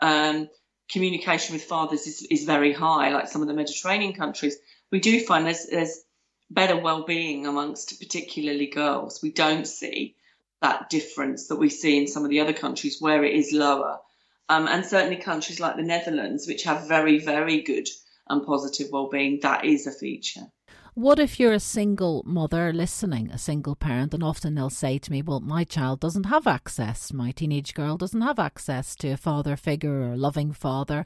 [0.01, 0.49] um,
[0.91, 4.57] communication with fathers is, is very high, like some of the Mediterranean countries,
[4.91, 6.03] we do find there's, there's
[6.49, 9.21] better well-being amongst particularly girls.
[9.21, 10.15] We don't see
[10.61, 13.99] that difference that we see in some of the other countries where it is lower.
[14.47, 17.88] Um, and certainly countries like the Netherlands, which have very, very good
[18.29, 20.51] and positive well-being, that is a feature.
[20.93, 25.12] What if you're a single mother listening, a single parent, and often they'll say to
[25.12, 29.17] me, Well, my child doesn't have access, my teenage girl doesn't have access to a
[29.17, 31.05] father figure or a loving father.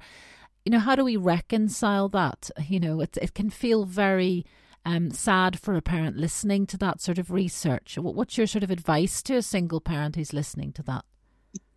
[0.64, 2.52] You know, how do we reconcile that?
[2.68, 4.46] You know, it, it can feel very
[4.86, 7.98] um, sad for a parent listening to that sort of research.
[7.98, 11.06] What's your sort of advice to a single parent who's listening to that?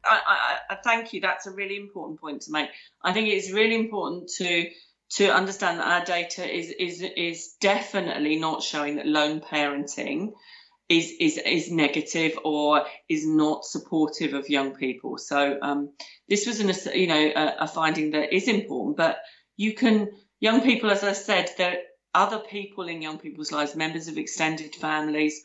[0.04, 1.20] I, I, I thank you.
[1.20, 2.70] That's a really important point to make.
[3.02, 4.68] I think it's really important to
[5.16, 10.32] to understand that our data is is is definitely not showing that lone parenting
[10.88, 15.18] is is is negative or is not supportive of young people.
[15.18, 15.92] So um,
[16.28, 19.18] this was an you know a, a, finding that is important, but
[19.56, 20.08] you can
[20.40, 21.78] young people, as I said, there
[22.14, 25.44] are other people in young people's lives, members of extended families,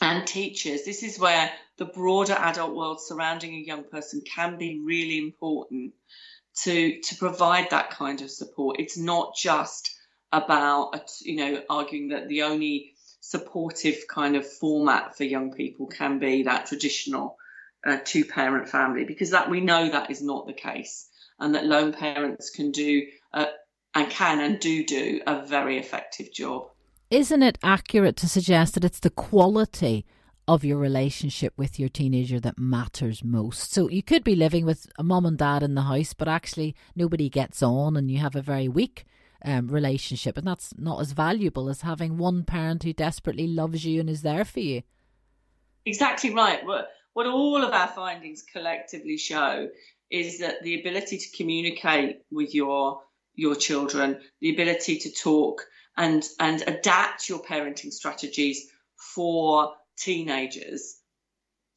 [0.00, 0.84] and teachers.
[0.84, 5.92] This is where the broader adult world surrounding a young person can be really important
[6.62, 8.78] to to provide that kind of support.
[8.78, 9.94] It's not just
[10.32, 16.18] about you know arguing that the only supportive kind of format for young people can
[16.18, 17.36] be that traditional
[17.86, 21.08] uh, two parent family because that we know that is not the case
[21.38, 23.46] and that lone parents can do uh,
[23.94, 26.68] and can and do do a very effective job
[27.10, 30.04] isn't it accurate to suggest that it's the quality
[30.46, 33.72] of your relationship with your teenager that matters most.
[33.72, 36.74] So you could be living with a mom and dad in the house, but actually
[36.94, 39.04] nobody gets on and you have a very weak
[39.44, 40.36] um, relationship.
[40.36, 44.22] And that's not as valuable as having one parent who desperately loves you and is
[44.22, 44.82] there for you.
[45.86, 46.64] Exactly right.
[46.64, 49.68] What, what all of our findings collectively show
[50.10, 53.00] is that the ability to communicate with your
[53.36, 58.68] your children, the ability to talk and and adapt your parenting strategies
[59.14, 60.96] for teenagers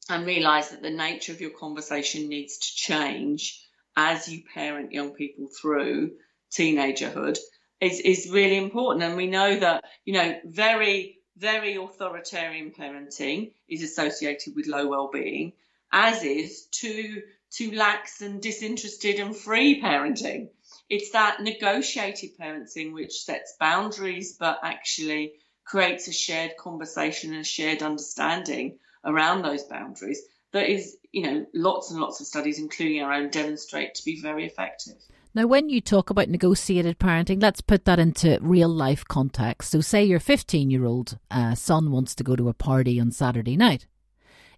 [0.08, 3.62] and realize that the nature of your conversation needs to change
[3.96, 6.12] as you parent young people through
[6.52, 7.36] teenagerhood
[7.80, 9.04] is, is really important.
[9.04, 15.52] And we know that, you know, very, very authoritarian parenting is associated with low well-being,
[15.92, 20.48] as is too, too lax and disinterested and free parenting.
[20.88, 25.32] It's that negotiated parenting which sets boundaries, but actually
[25.68, 31.46] creates a shared conversation and a shared understanding around those boundaries that is, you know,
[31.52, 34.94] lots and lots of studies, including our own, demonstrate to be very effective.
[35.34, 39.70] Now, when you talk about negotiated parenting, let's put that into real life context.
[39.70, 43.12] So, say your 15 year old uh, son wants to go to a party on
[43.12, 43.86] Saturday night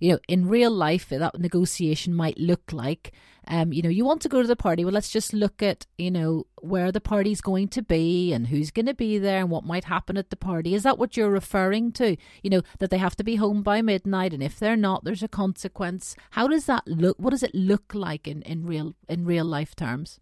[0.00, 3.12] you know, in real life, that negotiation might look like,
[3.46, 4.84] um, you know, you want to go to the party.
[4.84, 8.70] Well, let's just look at, you know, where the party's going to be and who's
[8.70, 10.74] going to be there and what might happen at the party.
[10.74, 12.16] Is that what you're referring to?
[12.42, 15.22] You know, that they have to be home by midnight, and if they're not, there's
[15.22, 16.16] a consequence.
[16.30, 17.18] How does that look?
[17.18, 20.20] What does it look like in, in real in real life terms?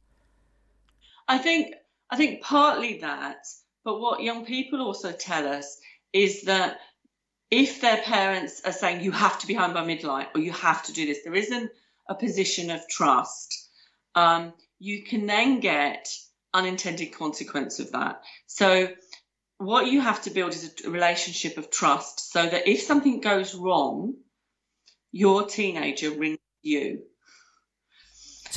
[1.29, 1.75] I think
[2.11, 3.45] I think partly that,
[3.85, 5.79] but what young people also tell us
[6.13, 6.79] is that
[7.51, 10.83] if their parents are saying you have to be home by midnight or you have
[10.85, 11.71] to do this, there isn't
[12.09, 13.69] a position of trust.
[14.15, 16.09] Um, you can then get
[16.53, 18.23] unintended consequence of that.
[18.47, 18.89] So
[19.59, 23.55] what you have to build is a relationship of trust so that if something goes
[23.55, 24.15] wrong,
[25.11, 27.03] your teenager rings you.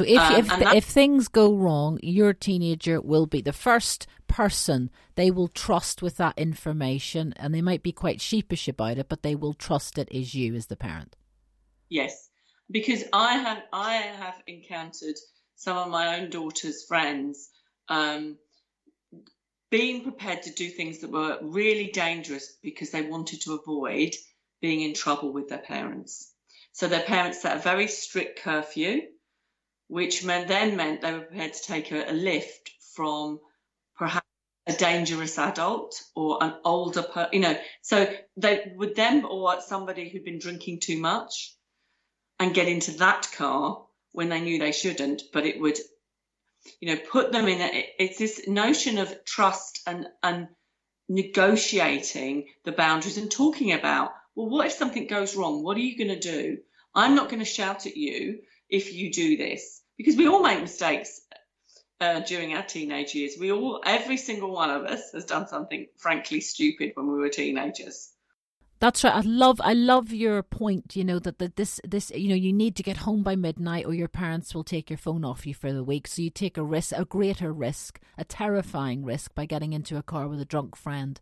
[0.03, 4.89] So if um, if, if things go wrong, your teenager will be the first person
[5.15, 9.23] they will trust with that information, and they might be quite sheepish about it, but
[9.23, 11.15] they will trust it is you as the parent.
[11.89, 12.29] Yes,
[12.69, 15.17] because I have I have encountered
[15.55, 17.49] some of my own daughter's friends
[17.89, 18.37] um,
[19.69, 24.15] being prepared to do things that were really dangerous because they wanted to avoid
[24.61, 26.33] being in trouble with their parents.
[26.73, 29.01] So their parents set a very strict curfew
[29.91, 33.41] which meant, then meant they were prepared to take a, a lift from
[33.97, 34.25] perhaps
[34.65, 40.07] a dangerous adult or an older person, you know, so they would them or somebody
[40.07, 41.53] who'd been drinking too much
[42.39, 45.77] and get into that car when they knew they shouldn't, but it would,
[46.79, 50.47] you know, put them in a, it's this notion of trust and, and
[51.09, 55.65] negotiating the boundaries and talking about, well, what if something goes wrong?
[55.65, 56.59] What are you going to do?
[56.95, 58.39] I'm not going to shout at you
[58.69, 61.21] if you do this because we all make mistakes
[61.99, 63.35] uh, during our teenage years.
[63.39, 67.29] We all, every single one of us, has done something frankly stupid when we were
[67.29, 68.09] teenagers.
[68.79, 69.13] That's right.
[69.13, 72.51] I love I love your point, you know, that, that this this you know, you
[72.51, 75.53] need to get home by midnight or your parents will take your phone off you
[75.53, 76.07] for the week.
[76.07, 80.03] So you take a risk a greater risk, a terrifying risk by getting into a
[80.03, 81.21] car with a drunk friend.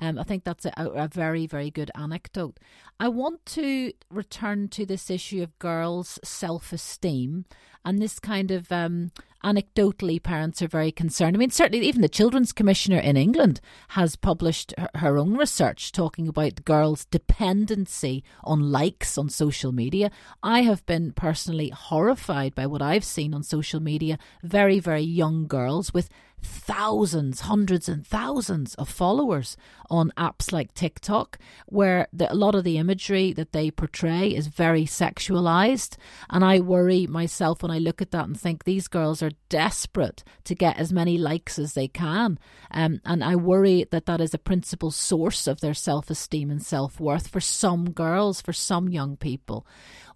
[0.00, 2.58] Um, I think that's a, a, very, very good anecdote.
[3.00, 7.46] I want to return to this issue of girls' self esteem
[7.86, 9.12] and this kind of um,
[9.44, 11.36] anecdotally, parents are very concerned.
[11.36, 15.92] I mean, certainly, even the Children's Commissioner in England has published her, her own research
[15.92, 20.10] talking about girls' dependency on likes on social media.
[20.42, 24.18] I have been personally horrified by what I've seen on social media.
[24.42, 26.10] Very, very young girls with
[26.42, 29.56] thousands, hundreds and thousands of followers
[29.88, 34.48] on apps like TikTok, where the, a lot of the imagery that they portray is
[34.48, 35.96] very sexualized.
[36.30, 40.24] And I worry myself when I look at that and think these girls are desperate
[40.44, 42.38] to get as many likes as they can.
[42.70, 46.64] Um, and I worry that that is a principal source of their self esteem and
[46.64, 49.66] self worth for some girls, for some young people.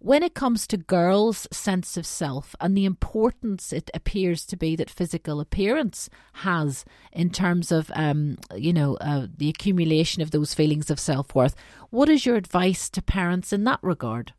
[0.02, 4.74] When it comes to girls' sense of self and the importance it appears to be
[4.76, 10.54] that physical appearance has in terms of, um, you know, uh, the accumulation of those
[10.54, 11.54] feelings of self worth,
[11.90, 14.32] what is your advice to parents in that regard?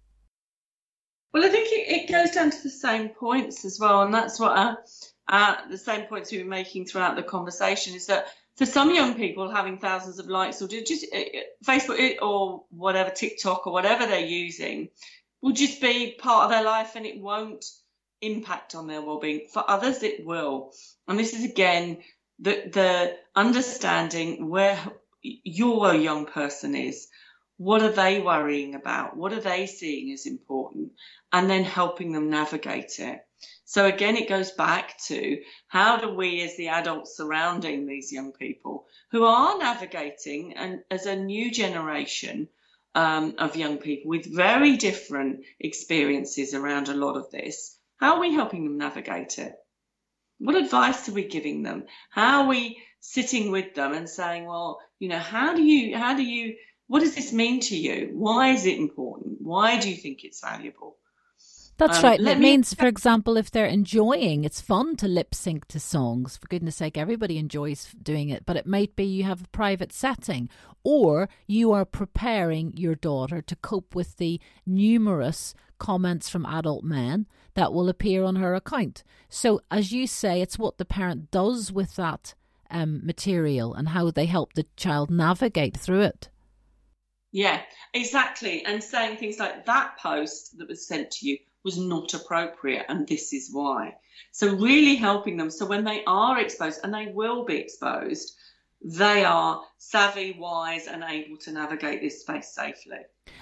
[1.31, 4.39] Well, I think it, it goes down to the same points as well, and that's
[4.39, 4.75] what uh,
[5.27, 9.13] uh, the same points we were making throughout the conversation is that for some young
[9.13, 11.19] people, having thousands of likes or just uh,
[11.63, 14.89] Facebook or whatever TikTok or whatever they're using
[15.41, 17.65] will just be part of their life and it won't
[18.21, 19.47] impact on their well-being.
[19.51, 20.73] For others, it will.
[21.07, 22.03] And this is again
[22.39, 24.79] the the understanding where
[25.21, 27.07] your young person is.
[27.57, 29.15] What are they worrying about?
[29.15, 30.93] What are they seeing as important?
[31.31, 33.19] And then helping them navigate it.
[33.65, 38.31] So again, it goes back to how do we as the adults surrounding these young
[38.31, 42.49] people who are navigating and as a new generation
[42.95, 47.77] um, of young people with very different experiences around a lot of this.
[47.97, 49.53] How are we helping them navigate it?
[50.39, 51.85] What advice are we giving them?
[52.09, 56.15] How are we sitting with them and saying, well, you know, how do you, how
[56.15, 56.55] do you,
[56.87, 58.09] what does this mean to you?
[58.13, 59.37] Why is it important?
[59.39, 60.97] Why do you think it's valuable?
[61.77, 62.19] That's um, right.
[62.19, 62.51] It me...
[62.51, 66.37] means, for example, if they're enjoying, it's fun to lip sync to songs.
[66.37, 68.45] For goodness sake, everybody enjoys doing it.
[68.45, 70.49] But it might be you have a private setting,
[70.83, 77.25] or you are preparing your daughter to cope with the numerous comments from adult men
[77.55, 79.03] that will appear on her account.
[79.29, 82.35] So, as you say, it's what the parent does with that
[82.69, 86.29] um, material and how they help the child navigate through it.
[87.31, 87.61] Yeah,
[87.93, 88.65] exactly.
[88.65, 93.07] And saying things like that post that was sent to you was not appropriate and
[93.07, 93.95] this is why.
[94.31, 98.35] So really helping them so when they are exposed and they will be exposed,
[98.83, 102.97] they are savvy, wise and able to navigate this space safely.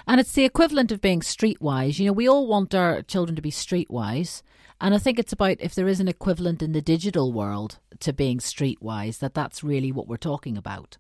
[0.07, 1.99] And it's the equivalent of being streetwise.
[1.99, 4.41] You know, we all want our children to be streetwise.
[4.81, 8.13] And I think it's about if there is an equivalent in the digital world to
[8.13, 10.97] being streetwise, that that's really what we're talking about.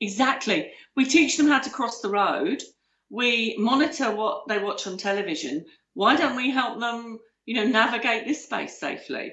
[0.00, 0.72] Exactly.
[0.96, 2.62] We teach them how to cross the road.
[3.08, 5.64] We monitor what they watch on television
[5.94, 9.32] why don't we help them, you know, navigate this space safely?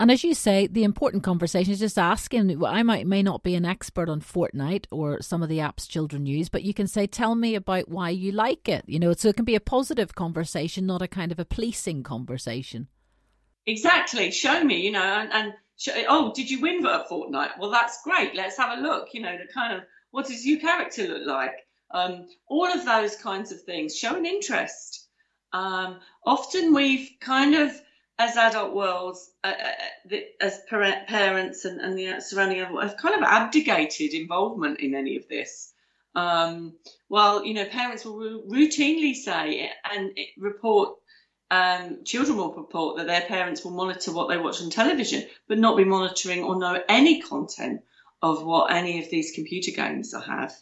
[0.00, 2.64] And as you say, the important conversation is just asking.
[2.64, 6.24] I might may not be an expert on Fortnite or some of the apps children
[6.24, 9.28] use, but you can say, "Tell me about why you like it." You know, so
[9.28, 12.88] it can be a positive conversation, not a kind of a policing conversation.
[13.66, 14.30] Exactly.
[14.30, 14.80] Show me.
[14.80, 17.58] You know, and, and show, oh, did you win at Fortnite?
[17.58, 18.34] Well, that's great.
[18.34, 19.08] Let's have a look.
[19.12, 19.82] You know, the kind of
[20.12, 21.56] what does your character look like?
[21.90, 23.98] Um, all of those kinds of things.
[23.98, 24.99] Show an interest.
[25.52, 27.72] Um, often we've kind of
[28.20, 29.54] as adult worlds, uh,
[30.12, 35.16] uh, as parents and, and the surrounding world, have kind of abdicated involvement in any
[35.16, 35.72] of this.
[36.14, 36.74] Um,
[37.08, 40.98] well, you know, parents will routinely say and report,
[41.50, 45.58] um, children will report that their parents will monitor what they watch on television, but
[45.58, 47.80] not be monitoring or know any content
[48.20, 50.54] of what any of these computer games have.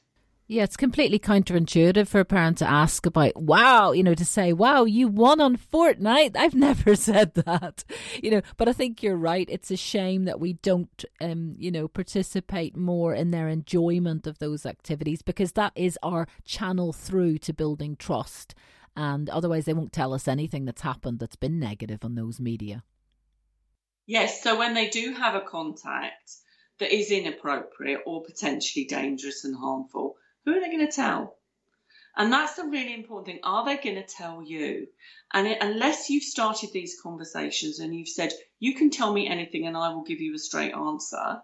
[0.51, 4.55] Yeah, it's completely counterintuitive for a parent to ask about, wow, you know, to say,
[4.55, 6.34] wow, you won on Fortnite.
[6.38, 7.84] I've never said that,
[8.22, 9.46] you know, but I think you're right.
[9.51, 14.38] It's a shame that we don't, um, you know, participate more in their enjoyment of
[14.38, 18.55] those activities because that is our channel through to building trust.
[18.96, 22.84] And otherwise, they won't tell us anything that's happened that's been negative on those media.
[24.07, 24.42] Yes.
[24.42, 26.36] So when they do have a contact
[26.80, 31.36] that is inappropriate or potentially dangerous and harmful, who are they going to tell?
[32.16, 33.41] And that's the really important thing.
[33.45, 34.89] Are they going to tell you?
[35.32, 39.66] And it, unless you've started these conversations and you've said, you can tell me anything
[39.66, 41.43] and I will give you a straight answer,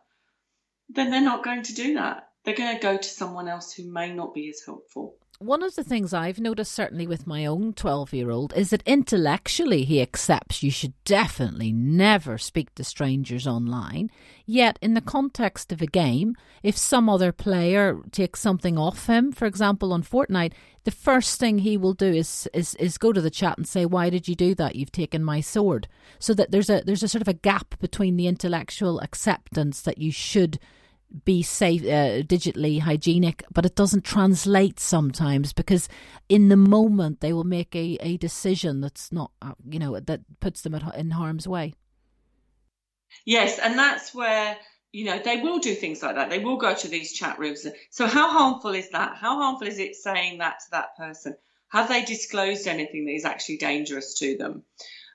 [0.89, 2.29] then they're not going to do that.
[2.45, 5.75] They're going to go to someone else who may not be as helpful one of
[5.75, 10.01] the things I've noticed, certainly with my own 12 year old, is that intellectually he
[10.01, 14.11] accepts you should definitely never speak to strangers online.
[14.47, 19.33] Yet, in the context of a game, if some other player takes something off him,
[19.33, 20.53] for example, on Fortnite,
[20.85, 23.85] the first thing he will do is, is, is go to the chat and say,
[23.85, 24.77] Why did you do that?
[24.77, 25.89] You've taken my sword.
[26.19, 29.99] So that there's a, there's a sort of a gap between the intellectual acceptance that
[29.99, 30.59] you should
[31.25, 35.89] be safe, uh, digitally hygienic, but it doesn't translate sometimes because
[36.29, 40.21] in the moment they will make a, a decision that's not, uh, you know, that
[40.41, 41.75] puts them at, in harm's way.
[43.25, 44.57] Yes, and that's where
[44.93, 46.31] you know they will do things like that.
[46.31, 47.67] They will go to these chat rooms.
[47.91, 49.17] So how harmful is that?
[49.17, 51.37] How harmful is it saying that to that person?
[51.69, 54.65] Have they disclosed anything that is actually dangerous to them?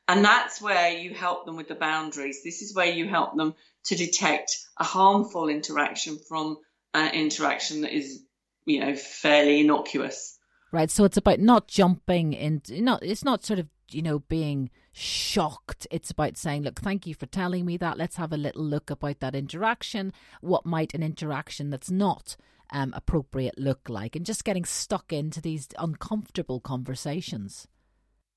[0.10, 2.42] And that's where you help them with the boundaries.
[2.44, 3.54] This is where you help them
[3.86, 6.58] to detect a harmful interaction from
[6.96, 8.24] an interaction that is,
[8.66, 10.36] you know, fairly innocuous.
[10.72, 10.90] Right.
[10.90, 15.86] So it's about not jumping into, not, it's not sort of, you know, being shocked.
[15.92, 18.00] It's about saying, look, thank you for telling me that.
[18.00, 20.12] Let's have a little look about that interaction.
[20.42, 22.36] What might an interaction that's not
[22.72, 24.16] um, appropriate look like?
[24.16, 27.68] And just getting stuck into these uncomfortable conversations.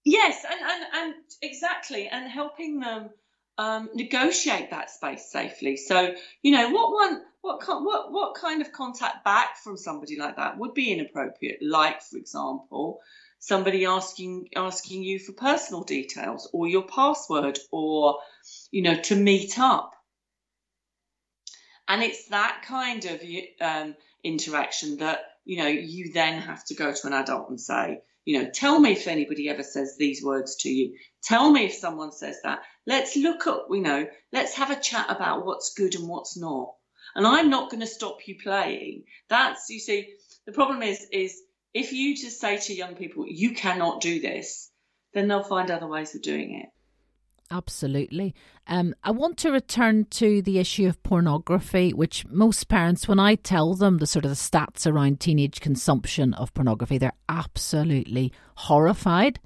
[0.05, 3.11] Yes, and, and, and exactly, and helping them
[3.59, 5.76] um, negotiate that space safely.
[5.76, 10.36] So, you know, what one, what, what, what kind of contact back from somebody like
[10.36, 11.59] that would be inappropriate?
[11.62, 13.00] Like, for example,
[13.38, 18.18] somebody asking asking you for personal details or your password or,
[18.70, 19.94] you know, to meet up.
[21.88, 23.20] And it's that kind of
[23.61, 28.00] um, interaction that you know you then have to go to an adult and say,
[28.24, 30.96] you know, tell me if anybody ever says these words to you.
[31.22, 32.60] Tell me if someone says that.
[32.86, 36.74] Let's look at, you know, let's have a chat about what's good and what's not.
[37.14, 39.04] And I'm not going to stop you playing.
[39.28, 40.14] That's, you see,
[40.46, 41.40] the problem is, is
[41.74, 44.70] if you just say to young people, you cannot do this,
[45.14, 46.68] then they'll find other ways of doing it.
[47.50, 48.34] Absolutely.
[48.72, 53.34] Um, I want to return to the issue of pornography, which most parents, when I
[53.34, 59.38] tell them the sort of the stats around teenage consumption of pornography, they're absolutely horrified.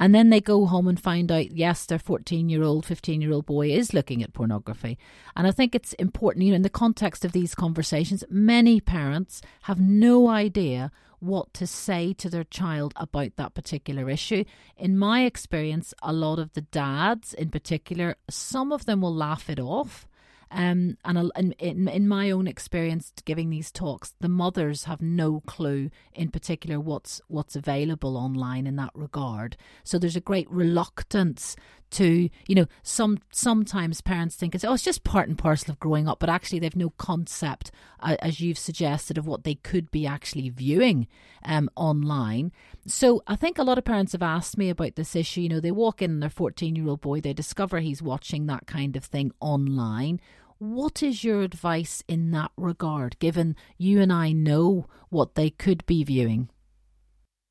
[0.00, 3.30] And then they go home and find out, yes, their 14 year old, 15 year
[3.30, 4.98] old boy is looking at pornography.
[5.36, 9.42] And I think it's important, you know, in the context of these conversations, many parents
[9.62, 10.90] have no idea
[11.22, 14.44] what to say to their child about that particular issue.
[14.76, 19.48] In my experience, a lot of the dads in particular, some of them will laugh
[19.48, 20.06] it off
[20.54, 25.90] um, and in, in my own experience giving these talks, the mothers have no clue
[26.12, 29.56] in particular what's what's available online in that regard.
[29.82, 31.56] So there's a great reluctance
[31.92, 35.80] to, you know, some sometimes parents think it's oh it's just part and parcel of
[35.80, 37.70] growing up, but actually they've no concept,
[38.00, 41.06] uh, as you've suggested, of what they could be actually viewing
[41.44, 42.52] um, online.
[42.86, 45.42] So I think a lot of parents have asked me about this issue.
[45.42, 48.66] You know, they walk in their 14 year old boy, they discover he's watching that
[48.66, 50.20] kind of thing online
[50.62, 55.84] what is your advice in that regard, given you and I know what they could
[55.86, 56.50] be viewing?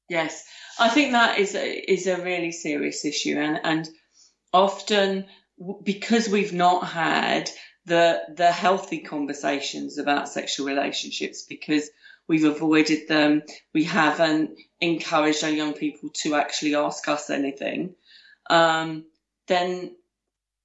[0.07, 0.45] Yes,
[0.79, 3.89] I think that is a, is a really serious issue, and and
[4.53, 5.25] often
[5.83, 7.49] because we've not had
[7.85, 11.89] the the healthy conversations about sexual relationships because
[12.27, 13.41] we've avoided them
[13.73, 17.95] we haven't encouraged our young people to actually ask us anything
[18.49, 19.05] um,
[19.47, 19.95] then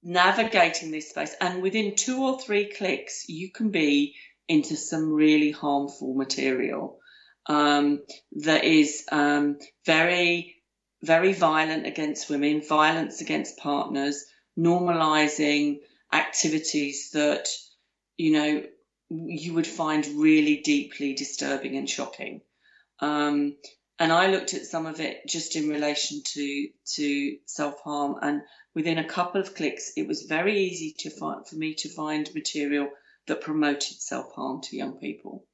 [0.03, 4.15] navigating this space and within two or three clicks you can be
[4.47, 6.99] into some really harmful material
[7.47, 8.01] um,
[8.33, 10.56] that is um, very
[11.03, 14.25] very violent against women violence against partners
[14.57, 15.79] normalizing
[16.11, 17.47] activities that,
[18.17, 18.63] you know,
[19.09, 22.41] you would find really deeply disturbing and shocking.
[22.99, 23.55] Um,
[23.99, 28.41] and I looked at some of it just in relation to to self harm, and
[28.75, 32.29] within a couple of clicks, it was very easy to find for me to find
[32.33, 32.89] material
[33.27, 35.45] that promoted self harm to young people,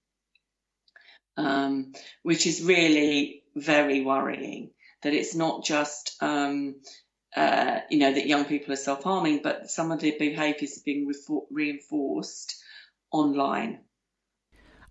[1.38, 4.72] um, which is really very worrying.
[5.04, 6.76] That it's not just um,
[7.36, 10.86] uh, you know, that young people are self harming, but some of the behaviours are
[10.86, 11.12] being
[11.50, 12.56] reinforced
[13.12, 13.80] online.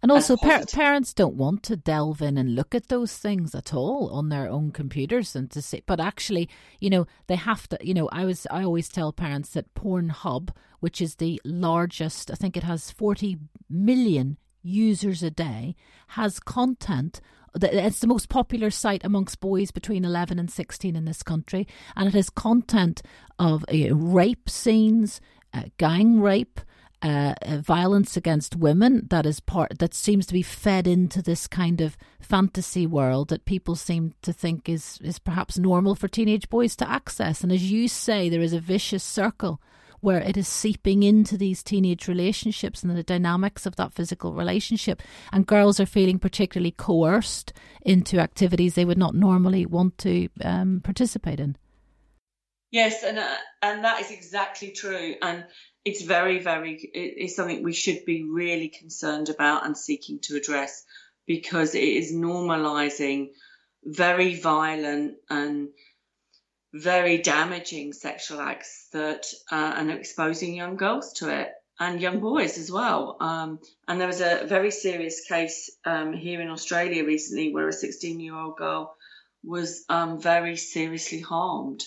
[0.02, 3.72] And also, par- parents don't want to delve in and look at those things at
[3.72, 5.84] all on their own computers and to see.
[5.86, 6.48] But actually,
[6.80, 7.78] you know, they have to.
[7.80, 10.50] You know, I was I always tell parents that Pornhub,
[10.80, 13.38] which is the largest, I think it has forty
[13.70, 15.76] million users a day,
[16.08, 17.20] has content
[17.60, 22.08] it's the most popular site amongst boys between 11 and 16 in this country, and
[22.08, 23.02] it has content
[23.38, 25.20] of uh, rape scenes,
[25.52, 26.60] uh, gang rape,
[27.02, 31.48] uh, uh, violence against women that is part that seems to be fed into this
[31.48, 36.48] kind of fantasy world that people seem to think is is perhaps normal for teenage
[36.48, 37.42] boys to access.
[37.42, 39.60] And as you say, there is a vicious circle
[40.02, 45.00] where it is seeping into these teenage relationships and the dynamics of that physical relationship.
[45.32, 50.80] And girls are feeling particularly coerced into activities they would not normally want to um,
[50.82, 51.56] participate in.
[52.72, 55.44] Yes, and uh, and that is exactly true, and
[55.84, 60.84] it's very, very it's something we should be really concerned about and seeking to address
[61.26, 63.28] because it is normalising
[63.84, 65.68] very violent and
[66.72, 72.58] very damaging sexual acts that uh, and exposing young girls to it and young boys
[72.58, 73.16] as well.
[73.20, 73.58] Um,
[73.88, 78.20] and there was a very serious case um, here in Australia recently where a 16
[78.20, 78.94] year old girl
[79.44, 81.84] was um, very seriously harmed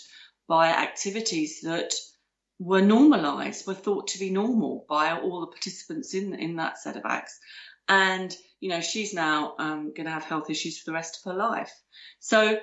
[0.47, 1.93] by activities that
[2.59, 6.95] were normalized, were thought to be normal by all the participants in, in that set
[6.95, 7.39] of acts.
[7.87, 11.31] And, you know, she's now um, going to have health issues for the rest of
[11.31, 11.71] her life.
[12.19, 12.57] So,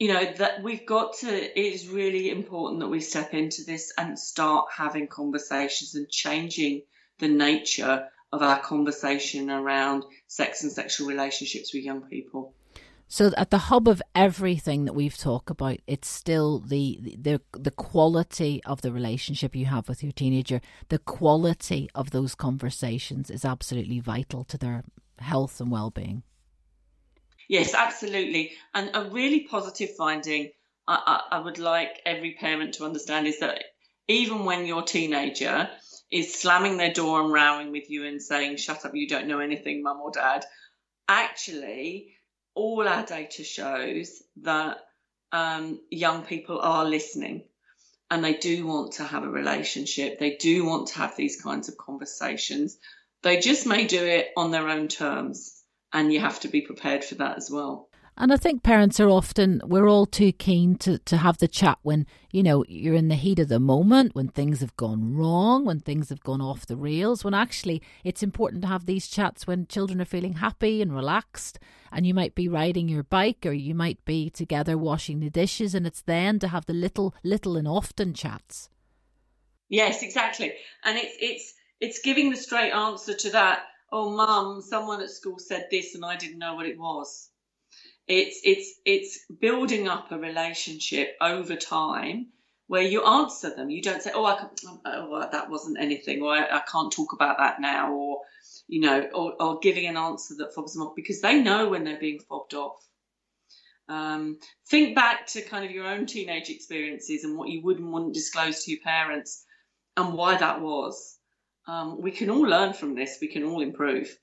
[0.00, 3.92] you know that we've got to it is really important that we step into this
[3.96, 6.82] and start having conversations and changing
[7.18, 12.54] the nature of our conversation around sex and sexual relationships with young people.
[13.08, 17.70] So at the hub of everything that we've talked about it's still the the the
[17.70, 20.62] quality of the relationship you have with your teenager.
[20.88, 24.84] The quality of those conversations is absolutely vital to their
[25.18, 26.22] health and well-being
[27.50, 28.52] Yes, absolutely.
[28.72, 30.50] And a really positive finding
[30.86, 33.64] I, I, I would like every parent to understand is that
[34.06, 35.68] even when your teenager
[36.12, 39.40] is slamming their door and rowing with you and saying, shut up, you don't know
[39.40, 40.44] anything, mum or dad,
[41.08, 42.14] actually,
[42.54, 44.78] all our data shows that
[45.32, 47.42] um, young people are listening
[48.12, 50.20] and they do want to have a relationship.
[50.20, 52.78] They do want to have these kinds of conversations.
[53.24, 55.59] They just may do it on their own terms
[55.92, 57.88] and you have to be prepared for that as well.
[58.16, 61.78] And I think parents are often, we're all too keen to, to have the chat
[61.80, 65.64] when, you know, you're in the heat of the moment, when things have gone wrong,
[65.64, 69.46] when things have gone off the rails, when actually it's important to have these chats
[69.46, 71.58] when children are feeling happy and relaxed.
[71.90, 75.74] And you might be riding your bike or you might be together washing the dishes.
[75.74, 78.68] And it's then to have the little, little and often chats.
[79.70, 80.52] Yes, exactly.
[80.84, 83.60] And it's, it's, it's giving the straight answer to that
[83.92, 87.30] oh mum someone at school said this and i didn't know what it was.
[88.10, 92.32] It's it's it's building up a relationship over time
[92.66, 93.70] where you answer them.
[93.70, 94.48] You don't say oh i
[94.84, 98.22] oh, that wasn't anything or I, I, can't talk about that now or
[98.66, 101.84] you know or, or giving an answer that fobs them off because they know when
[101.84, 102.84] they're being fobbed off.
[103.88, 104.38] Um,
[104.68, 108.14] think back to kind of your own teenage experiences and what you would and wouldn't
[108.14, 109.44] disclose to your parents
[109.96, 111.19] and why that was
[111.66, 113.18] um, we can all learn from this.
[113.20, 114.16] We can all improve.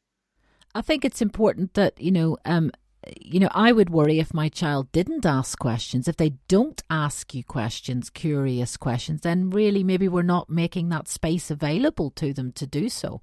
[0.75, 2.71] I think it's important that you know, um,
[3.19, 6.07] you know, I would worry if my child didn't ask questions.
[6.07, 11.07] If they don't ask you questions, curious questions, then really maybe we're not making that
[11.07, 13.21] space available to them to do so.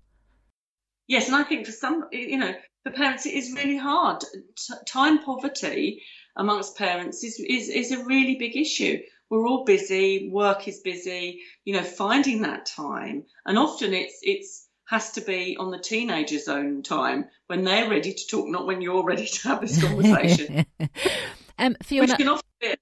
[1.07, 4.21] Yes, and I think for some, you know, for parents it is really hard.
[4.21, 6.03] T- time poverty
[6.37, 8.99] amongst parents is, is is a really big issue.
[9.35, 13.25] We're all busy, work is busy, you know, finding that time.
[13.45, 18.13] And often it's, it's, has to be on the teenager's own time when they're ready
[18.13, 20.67] to talk, not when you're ready to have this conversation.
[21.59, 22.75] um, Fiona, Which can often be,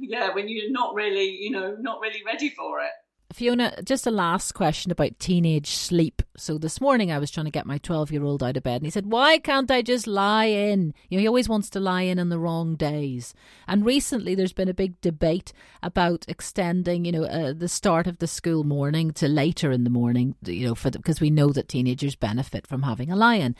[0.00, 2.90] yeah, when you're not really, you know, not really ready for it.
[3.32, 6.22] Fiona, just a last question about teenage sleep.
[6.36, 8.76] So this morning I was trying to get my 12 year old out of bed
[8.76, 10.94] and he said, Why can't I just lie in?
[11.08, 13.34] You know, he always wants to lie in on the wrong days.
[13.66, 15.52] And recently there's been a big debate
[15.82, 19.90] about extending, you know, uh, the start of the school morning to later in the
[19.90, 23.56] morning, you know, because we know that teenagers benefit from having a lie in.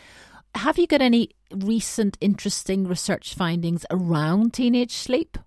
[0.54, 5.38] Have you got any recent interesting research findings around teenage sleep?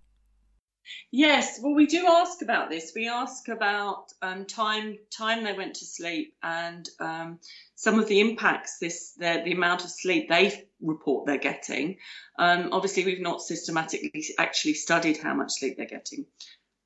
[1.11, 2.91] Yes, well, we do ask about this.
[2.95, 7.39] We ask about um, time time they went to sleep and um,
[7.75, 11.97] some of the impacts this the, the amount of sleep they report they're getting.
[12.38, 16.25] Um, obviously, we've not systematically actually studied how much sleep they're getting,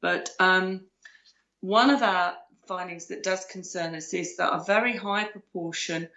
[0.02, 0.86] but um,
[1.62, 2.36] one of our
[2.68, 6.08] findings that does concern us is that a very high proportion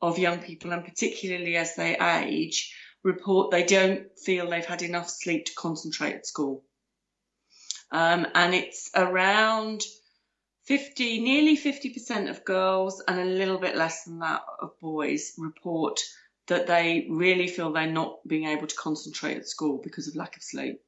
[0.00, 5.08] of young people, and particularly as they age, report they don't feel they've had enough
[5.08, 6.62] sleep to concentrate at school.
[7.90, 9.82] Um, and it's around
[10.64, 16.00] 50, nearly 50% of girls and a little bit less than that of boys report
[16.48, 20.36] that they really feel they're not being able to concentrate at school because of lack
[20.36, 20.80] of sleep.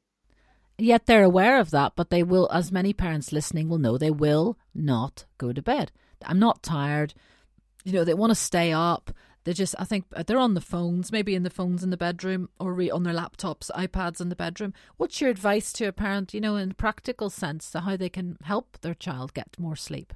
[0.79, 4.13] Yet they're aware of that, but they will, as many parents listening will know, they
[4.13, 5.91] will not go to bed.
[6.25, 7.15] I'm not tired.
[7.85, 9.11] You know, they want to stay up.
[9.49, 11.97] They just, I think uh, they're on the phones, maybe in the phones in the
[11.97, 14.75] bedroom or re- on their laptops, iPads in the bedroom.
[14.99, 18.37] What's your advice to a parent, you know, in practical sense, to how they can
[18.43, 20.13] help their child get more sleep?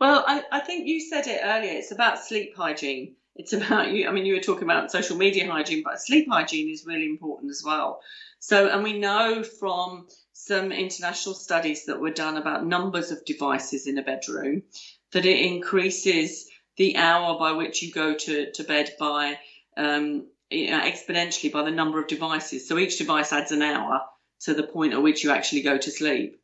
[0.00, 1.74] Well, I, I think you said it earlier.
[1.74, 3.14] It's about sleep hygiene.
[3.36, 4.08] It's about you.
[4.08, 7.52] I mean, you were talking about social media hygiene, but sleep hygiene is really important
[7.52, 8.00] as well.
[8.40, 13.86] So, and we know from some international studies that were done about numbers of devices
[13.86, 14.64] in a bedroom
[15.12, 19.38] that it increases the hour by which you go to, to bed by
[19.76, 22.68] um, exponentially by the number of devices.
[22.68, 24.00] So each device adds an hour
[24.42, 26.40] to the point at which you actually go to sleep.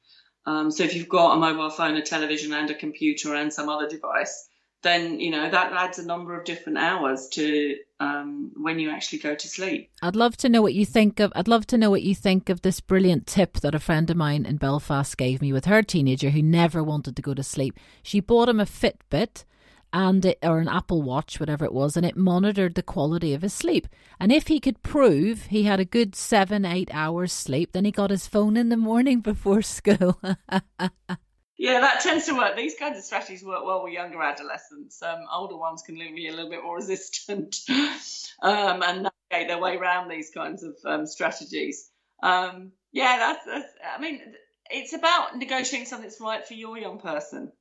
[0.47, 3.69] Um, so if you've got a mobile phone, a television, and a computer, and some
[3.69, 4.49] other device,
[4.83, 9.19] then you know that adds a number of different hours to um, when you actually
[9.19, 9.91] go to sleep.
[10.01, 11.33] I'd love to know what you think of.
[11.35, 14.17] I'd love to know what you think of this brilliant tip that a friend of
[14.17, 17.79] mine in Belfast gave me with her teenager who never wanted to go to sleep.
[18.03, 19.45] She bought him a Fitbit
[19.93, 23.43] and it, or an Apple Watch, whatever it was, and it monitored the quality of
[23.43, 23.87] his sleep.
[24.21, 27.91] And if he could prove he had a good seven, eight hours sleep, then he
[27.91, 30.21] got his phone in the morning before school.
[31.59, 32.57] yeah, that tends to work.
[32.57, 35.03] These kinds of strategies work well with younger adolescents.
[35.03, 37.57] Um, older ones can be a little bit more resistant
[38.43, 41.91] um, and navigate their way around these kinds of um, strategies.
[42.23, 43.73] Um, yeah, that's, that's.
[43.97, 44.21] I mean,
[44.71, 47.53] it's about negotiating something that's right for your young person.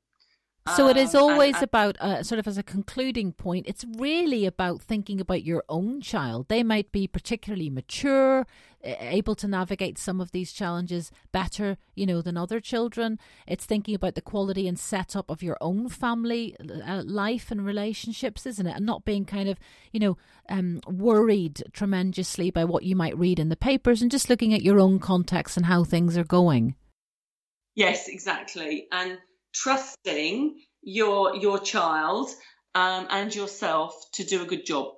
[0.75, 3.67] So it is um, always and, and, about, uh, sort of as a concluding point,
[3.67, 6.47] it's really about thinking about your own child.
[6.47, 8.45] They might be particularly mature,
[8.83, 13.19] able to navigate some of these challenges better, you know, than other children.
[13.47, 18.45] It's thinking about the quality and setup of your own family uh, life and relationships,
[18.45, 18.75] isn't it?
[18.75, 19.59] And not being kind of,
[19.91, 20.17] you know,
[20.49, 24.63] um, worried tremendously by what you might read in the papers and just looking at
[24.63, 26.75] your own context and how things are going.
[27.75, 28.87] Yes, exactly.
[28.91, 29.19] And
[29.53, 32.29] trusting your your child
[32.75, 34.93] um, and yourself to do a good job.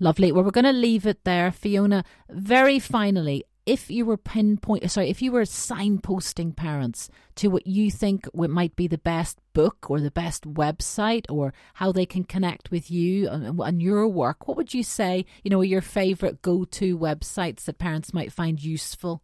[0.00, 0.30] Lovely.
[0.30, 2.04] Well, we're going to leave it there, Fiona.
[2.30, 7.90] Very finally, if you were pinpoint, sorry, if you were signposting parents to what you
[7.90, 12.70] think might be the best book or the best website or how they can connect
[12.70, 15.26] with you and, and your work, what would you say?
[15.42, 19.22] You know, your favourite go-to websites that parents might find useful?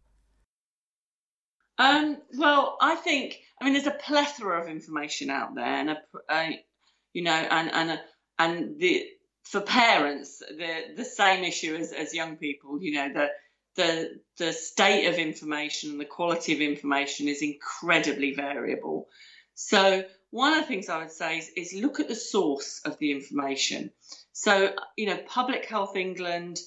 [1.77, 5.97] Um, well, I think I mean there's a plethora of information out there, and a,
[6.29, 6.65] a
[7.13, 8.01] you know, and and a,
[8.39, 9.07] and the
[9.43, 12.81] for parents the the same issue as, as young people.
[12.81, 13.29] You know, the
[13.75, 19.07] the the state of information and the quality of information is incredibly variable.
[19.55, 22.97] So one of the things I would say is, is look at the source of
[22.99, 23.91] the information.
[24.31, 26.59] So you know, Public Health England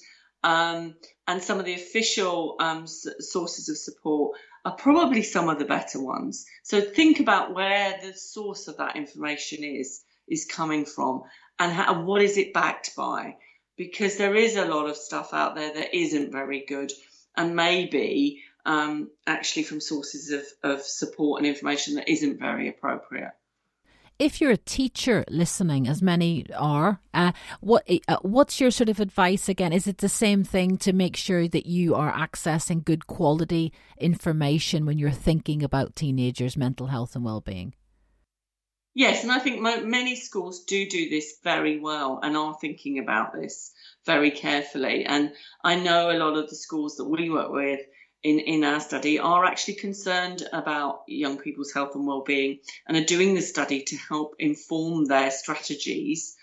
[0.43, 0.95] um,
[1.27, 6.01] and some of the official um, sources of support are probably some of the better
[6.01, 6.45] ones.
[6.63, 11.23] So think about where the source of that information is is coming from
[11.57, 13.35] and, how, what is it backed by
[13.79, 16.91] because there is a lot of stuff out there that isn't very good
[17.35, 23.31] and maybe um, actually from sources of, of support and information that isn't very appropriate.
[24.19, 28.99] If you're a teacher listening, as many are, uh, what uh, what's your sort of
[28.99, 29.71] advice again?
[29.71, 34.85] Is it the same thing to make sure that you are accessing good quality information
[34.85, 37.73] when you're thinking about teenagers' mental health and well-being?
[38.93, 42.99] Yes, and I think mo- many schools do do this very well and are thinking
[42.99, 43.71] about this
[44.05, 45.05] very carefully.
[45.05, 45.31] And
[45.63, 47.79] I know a lot of the schools that we work with
[48.23, 53.05] in, in our study are actually concerned about young people's health and well-being and are
[53.05, 56.35] doing the study to help inform their strategies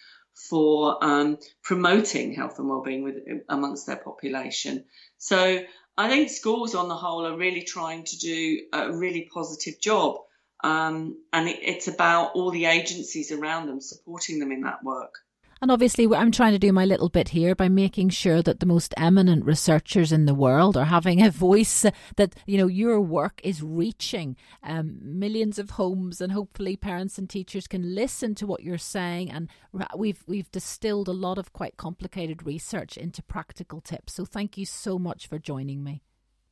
[0.49, 3.17] for um, promoting health and well-being with,
[3.49, 4.85] amongst their population.
[5.19, 5.63] So
[5.97, 10.17] I think schools on the whole are really trying to do a really positive job.
[10.63, 15.15] Um, and it, it's about all the agencies around them supporting them in that work.
[15.63, 18.67] And obviously, I'm trying to do my little bit here by making sure that the
[18.67, 21.87] most eminent researchers in the world are having a voice
[22.17, 27.31] that, you know, your work is reaching um, millions of homes and hopefully parents and
[27.31, 29.31] teachers can listen to what you're saying.
[29.31, 29.49] And
[29.97, 34.13] we've, we've distilled a lot of quite complicated research into practical tips.
[34.13, 36.03] So thank you so much for joining me.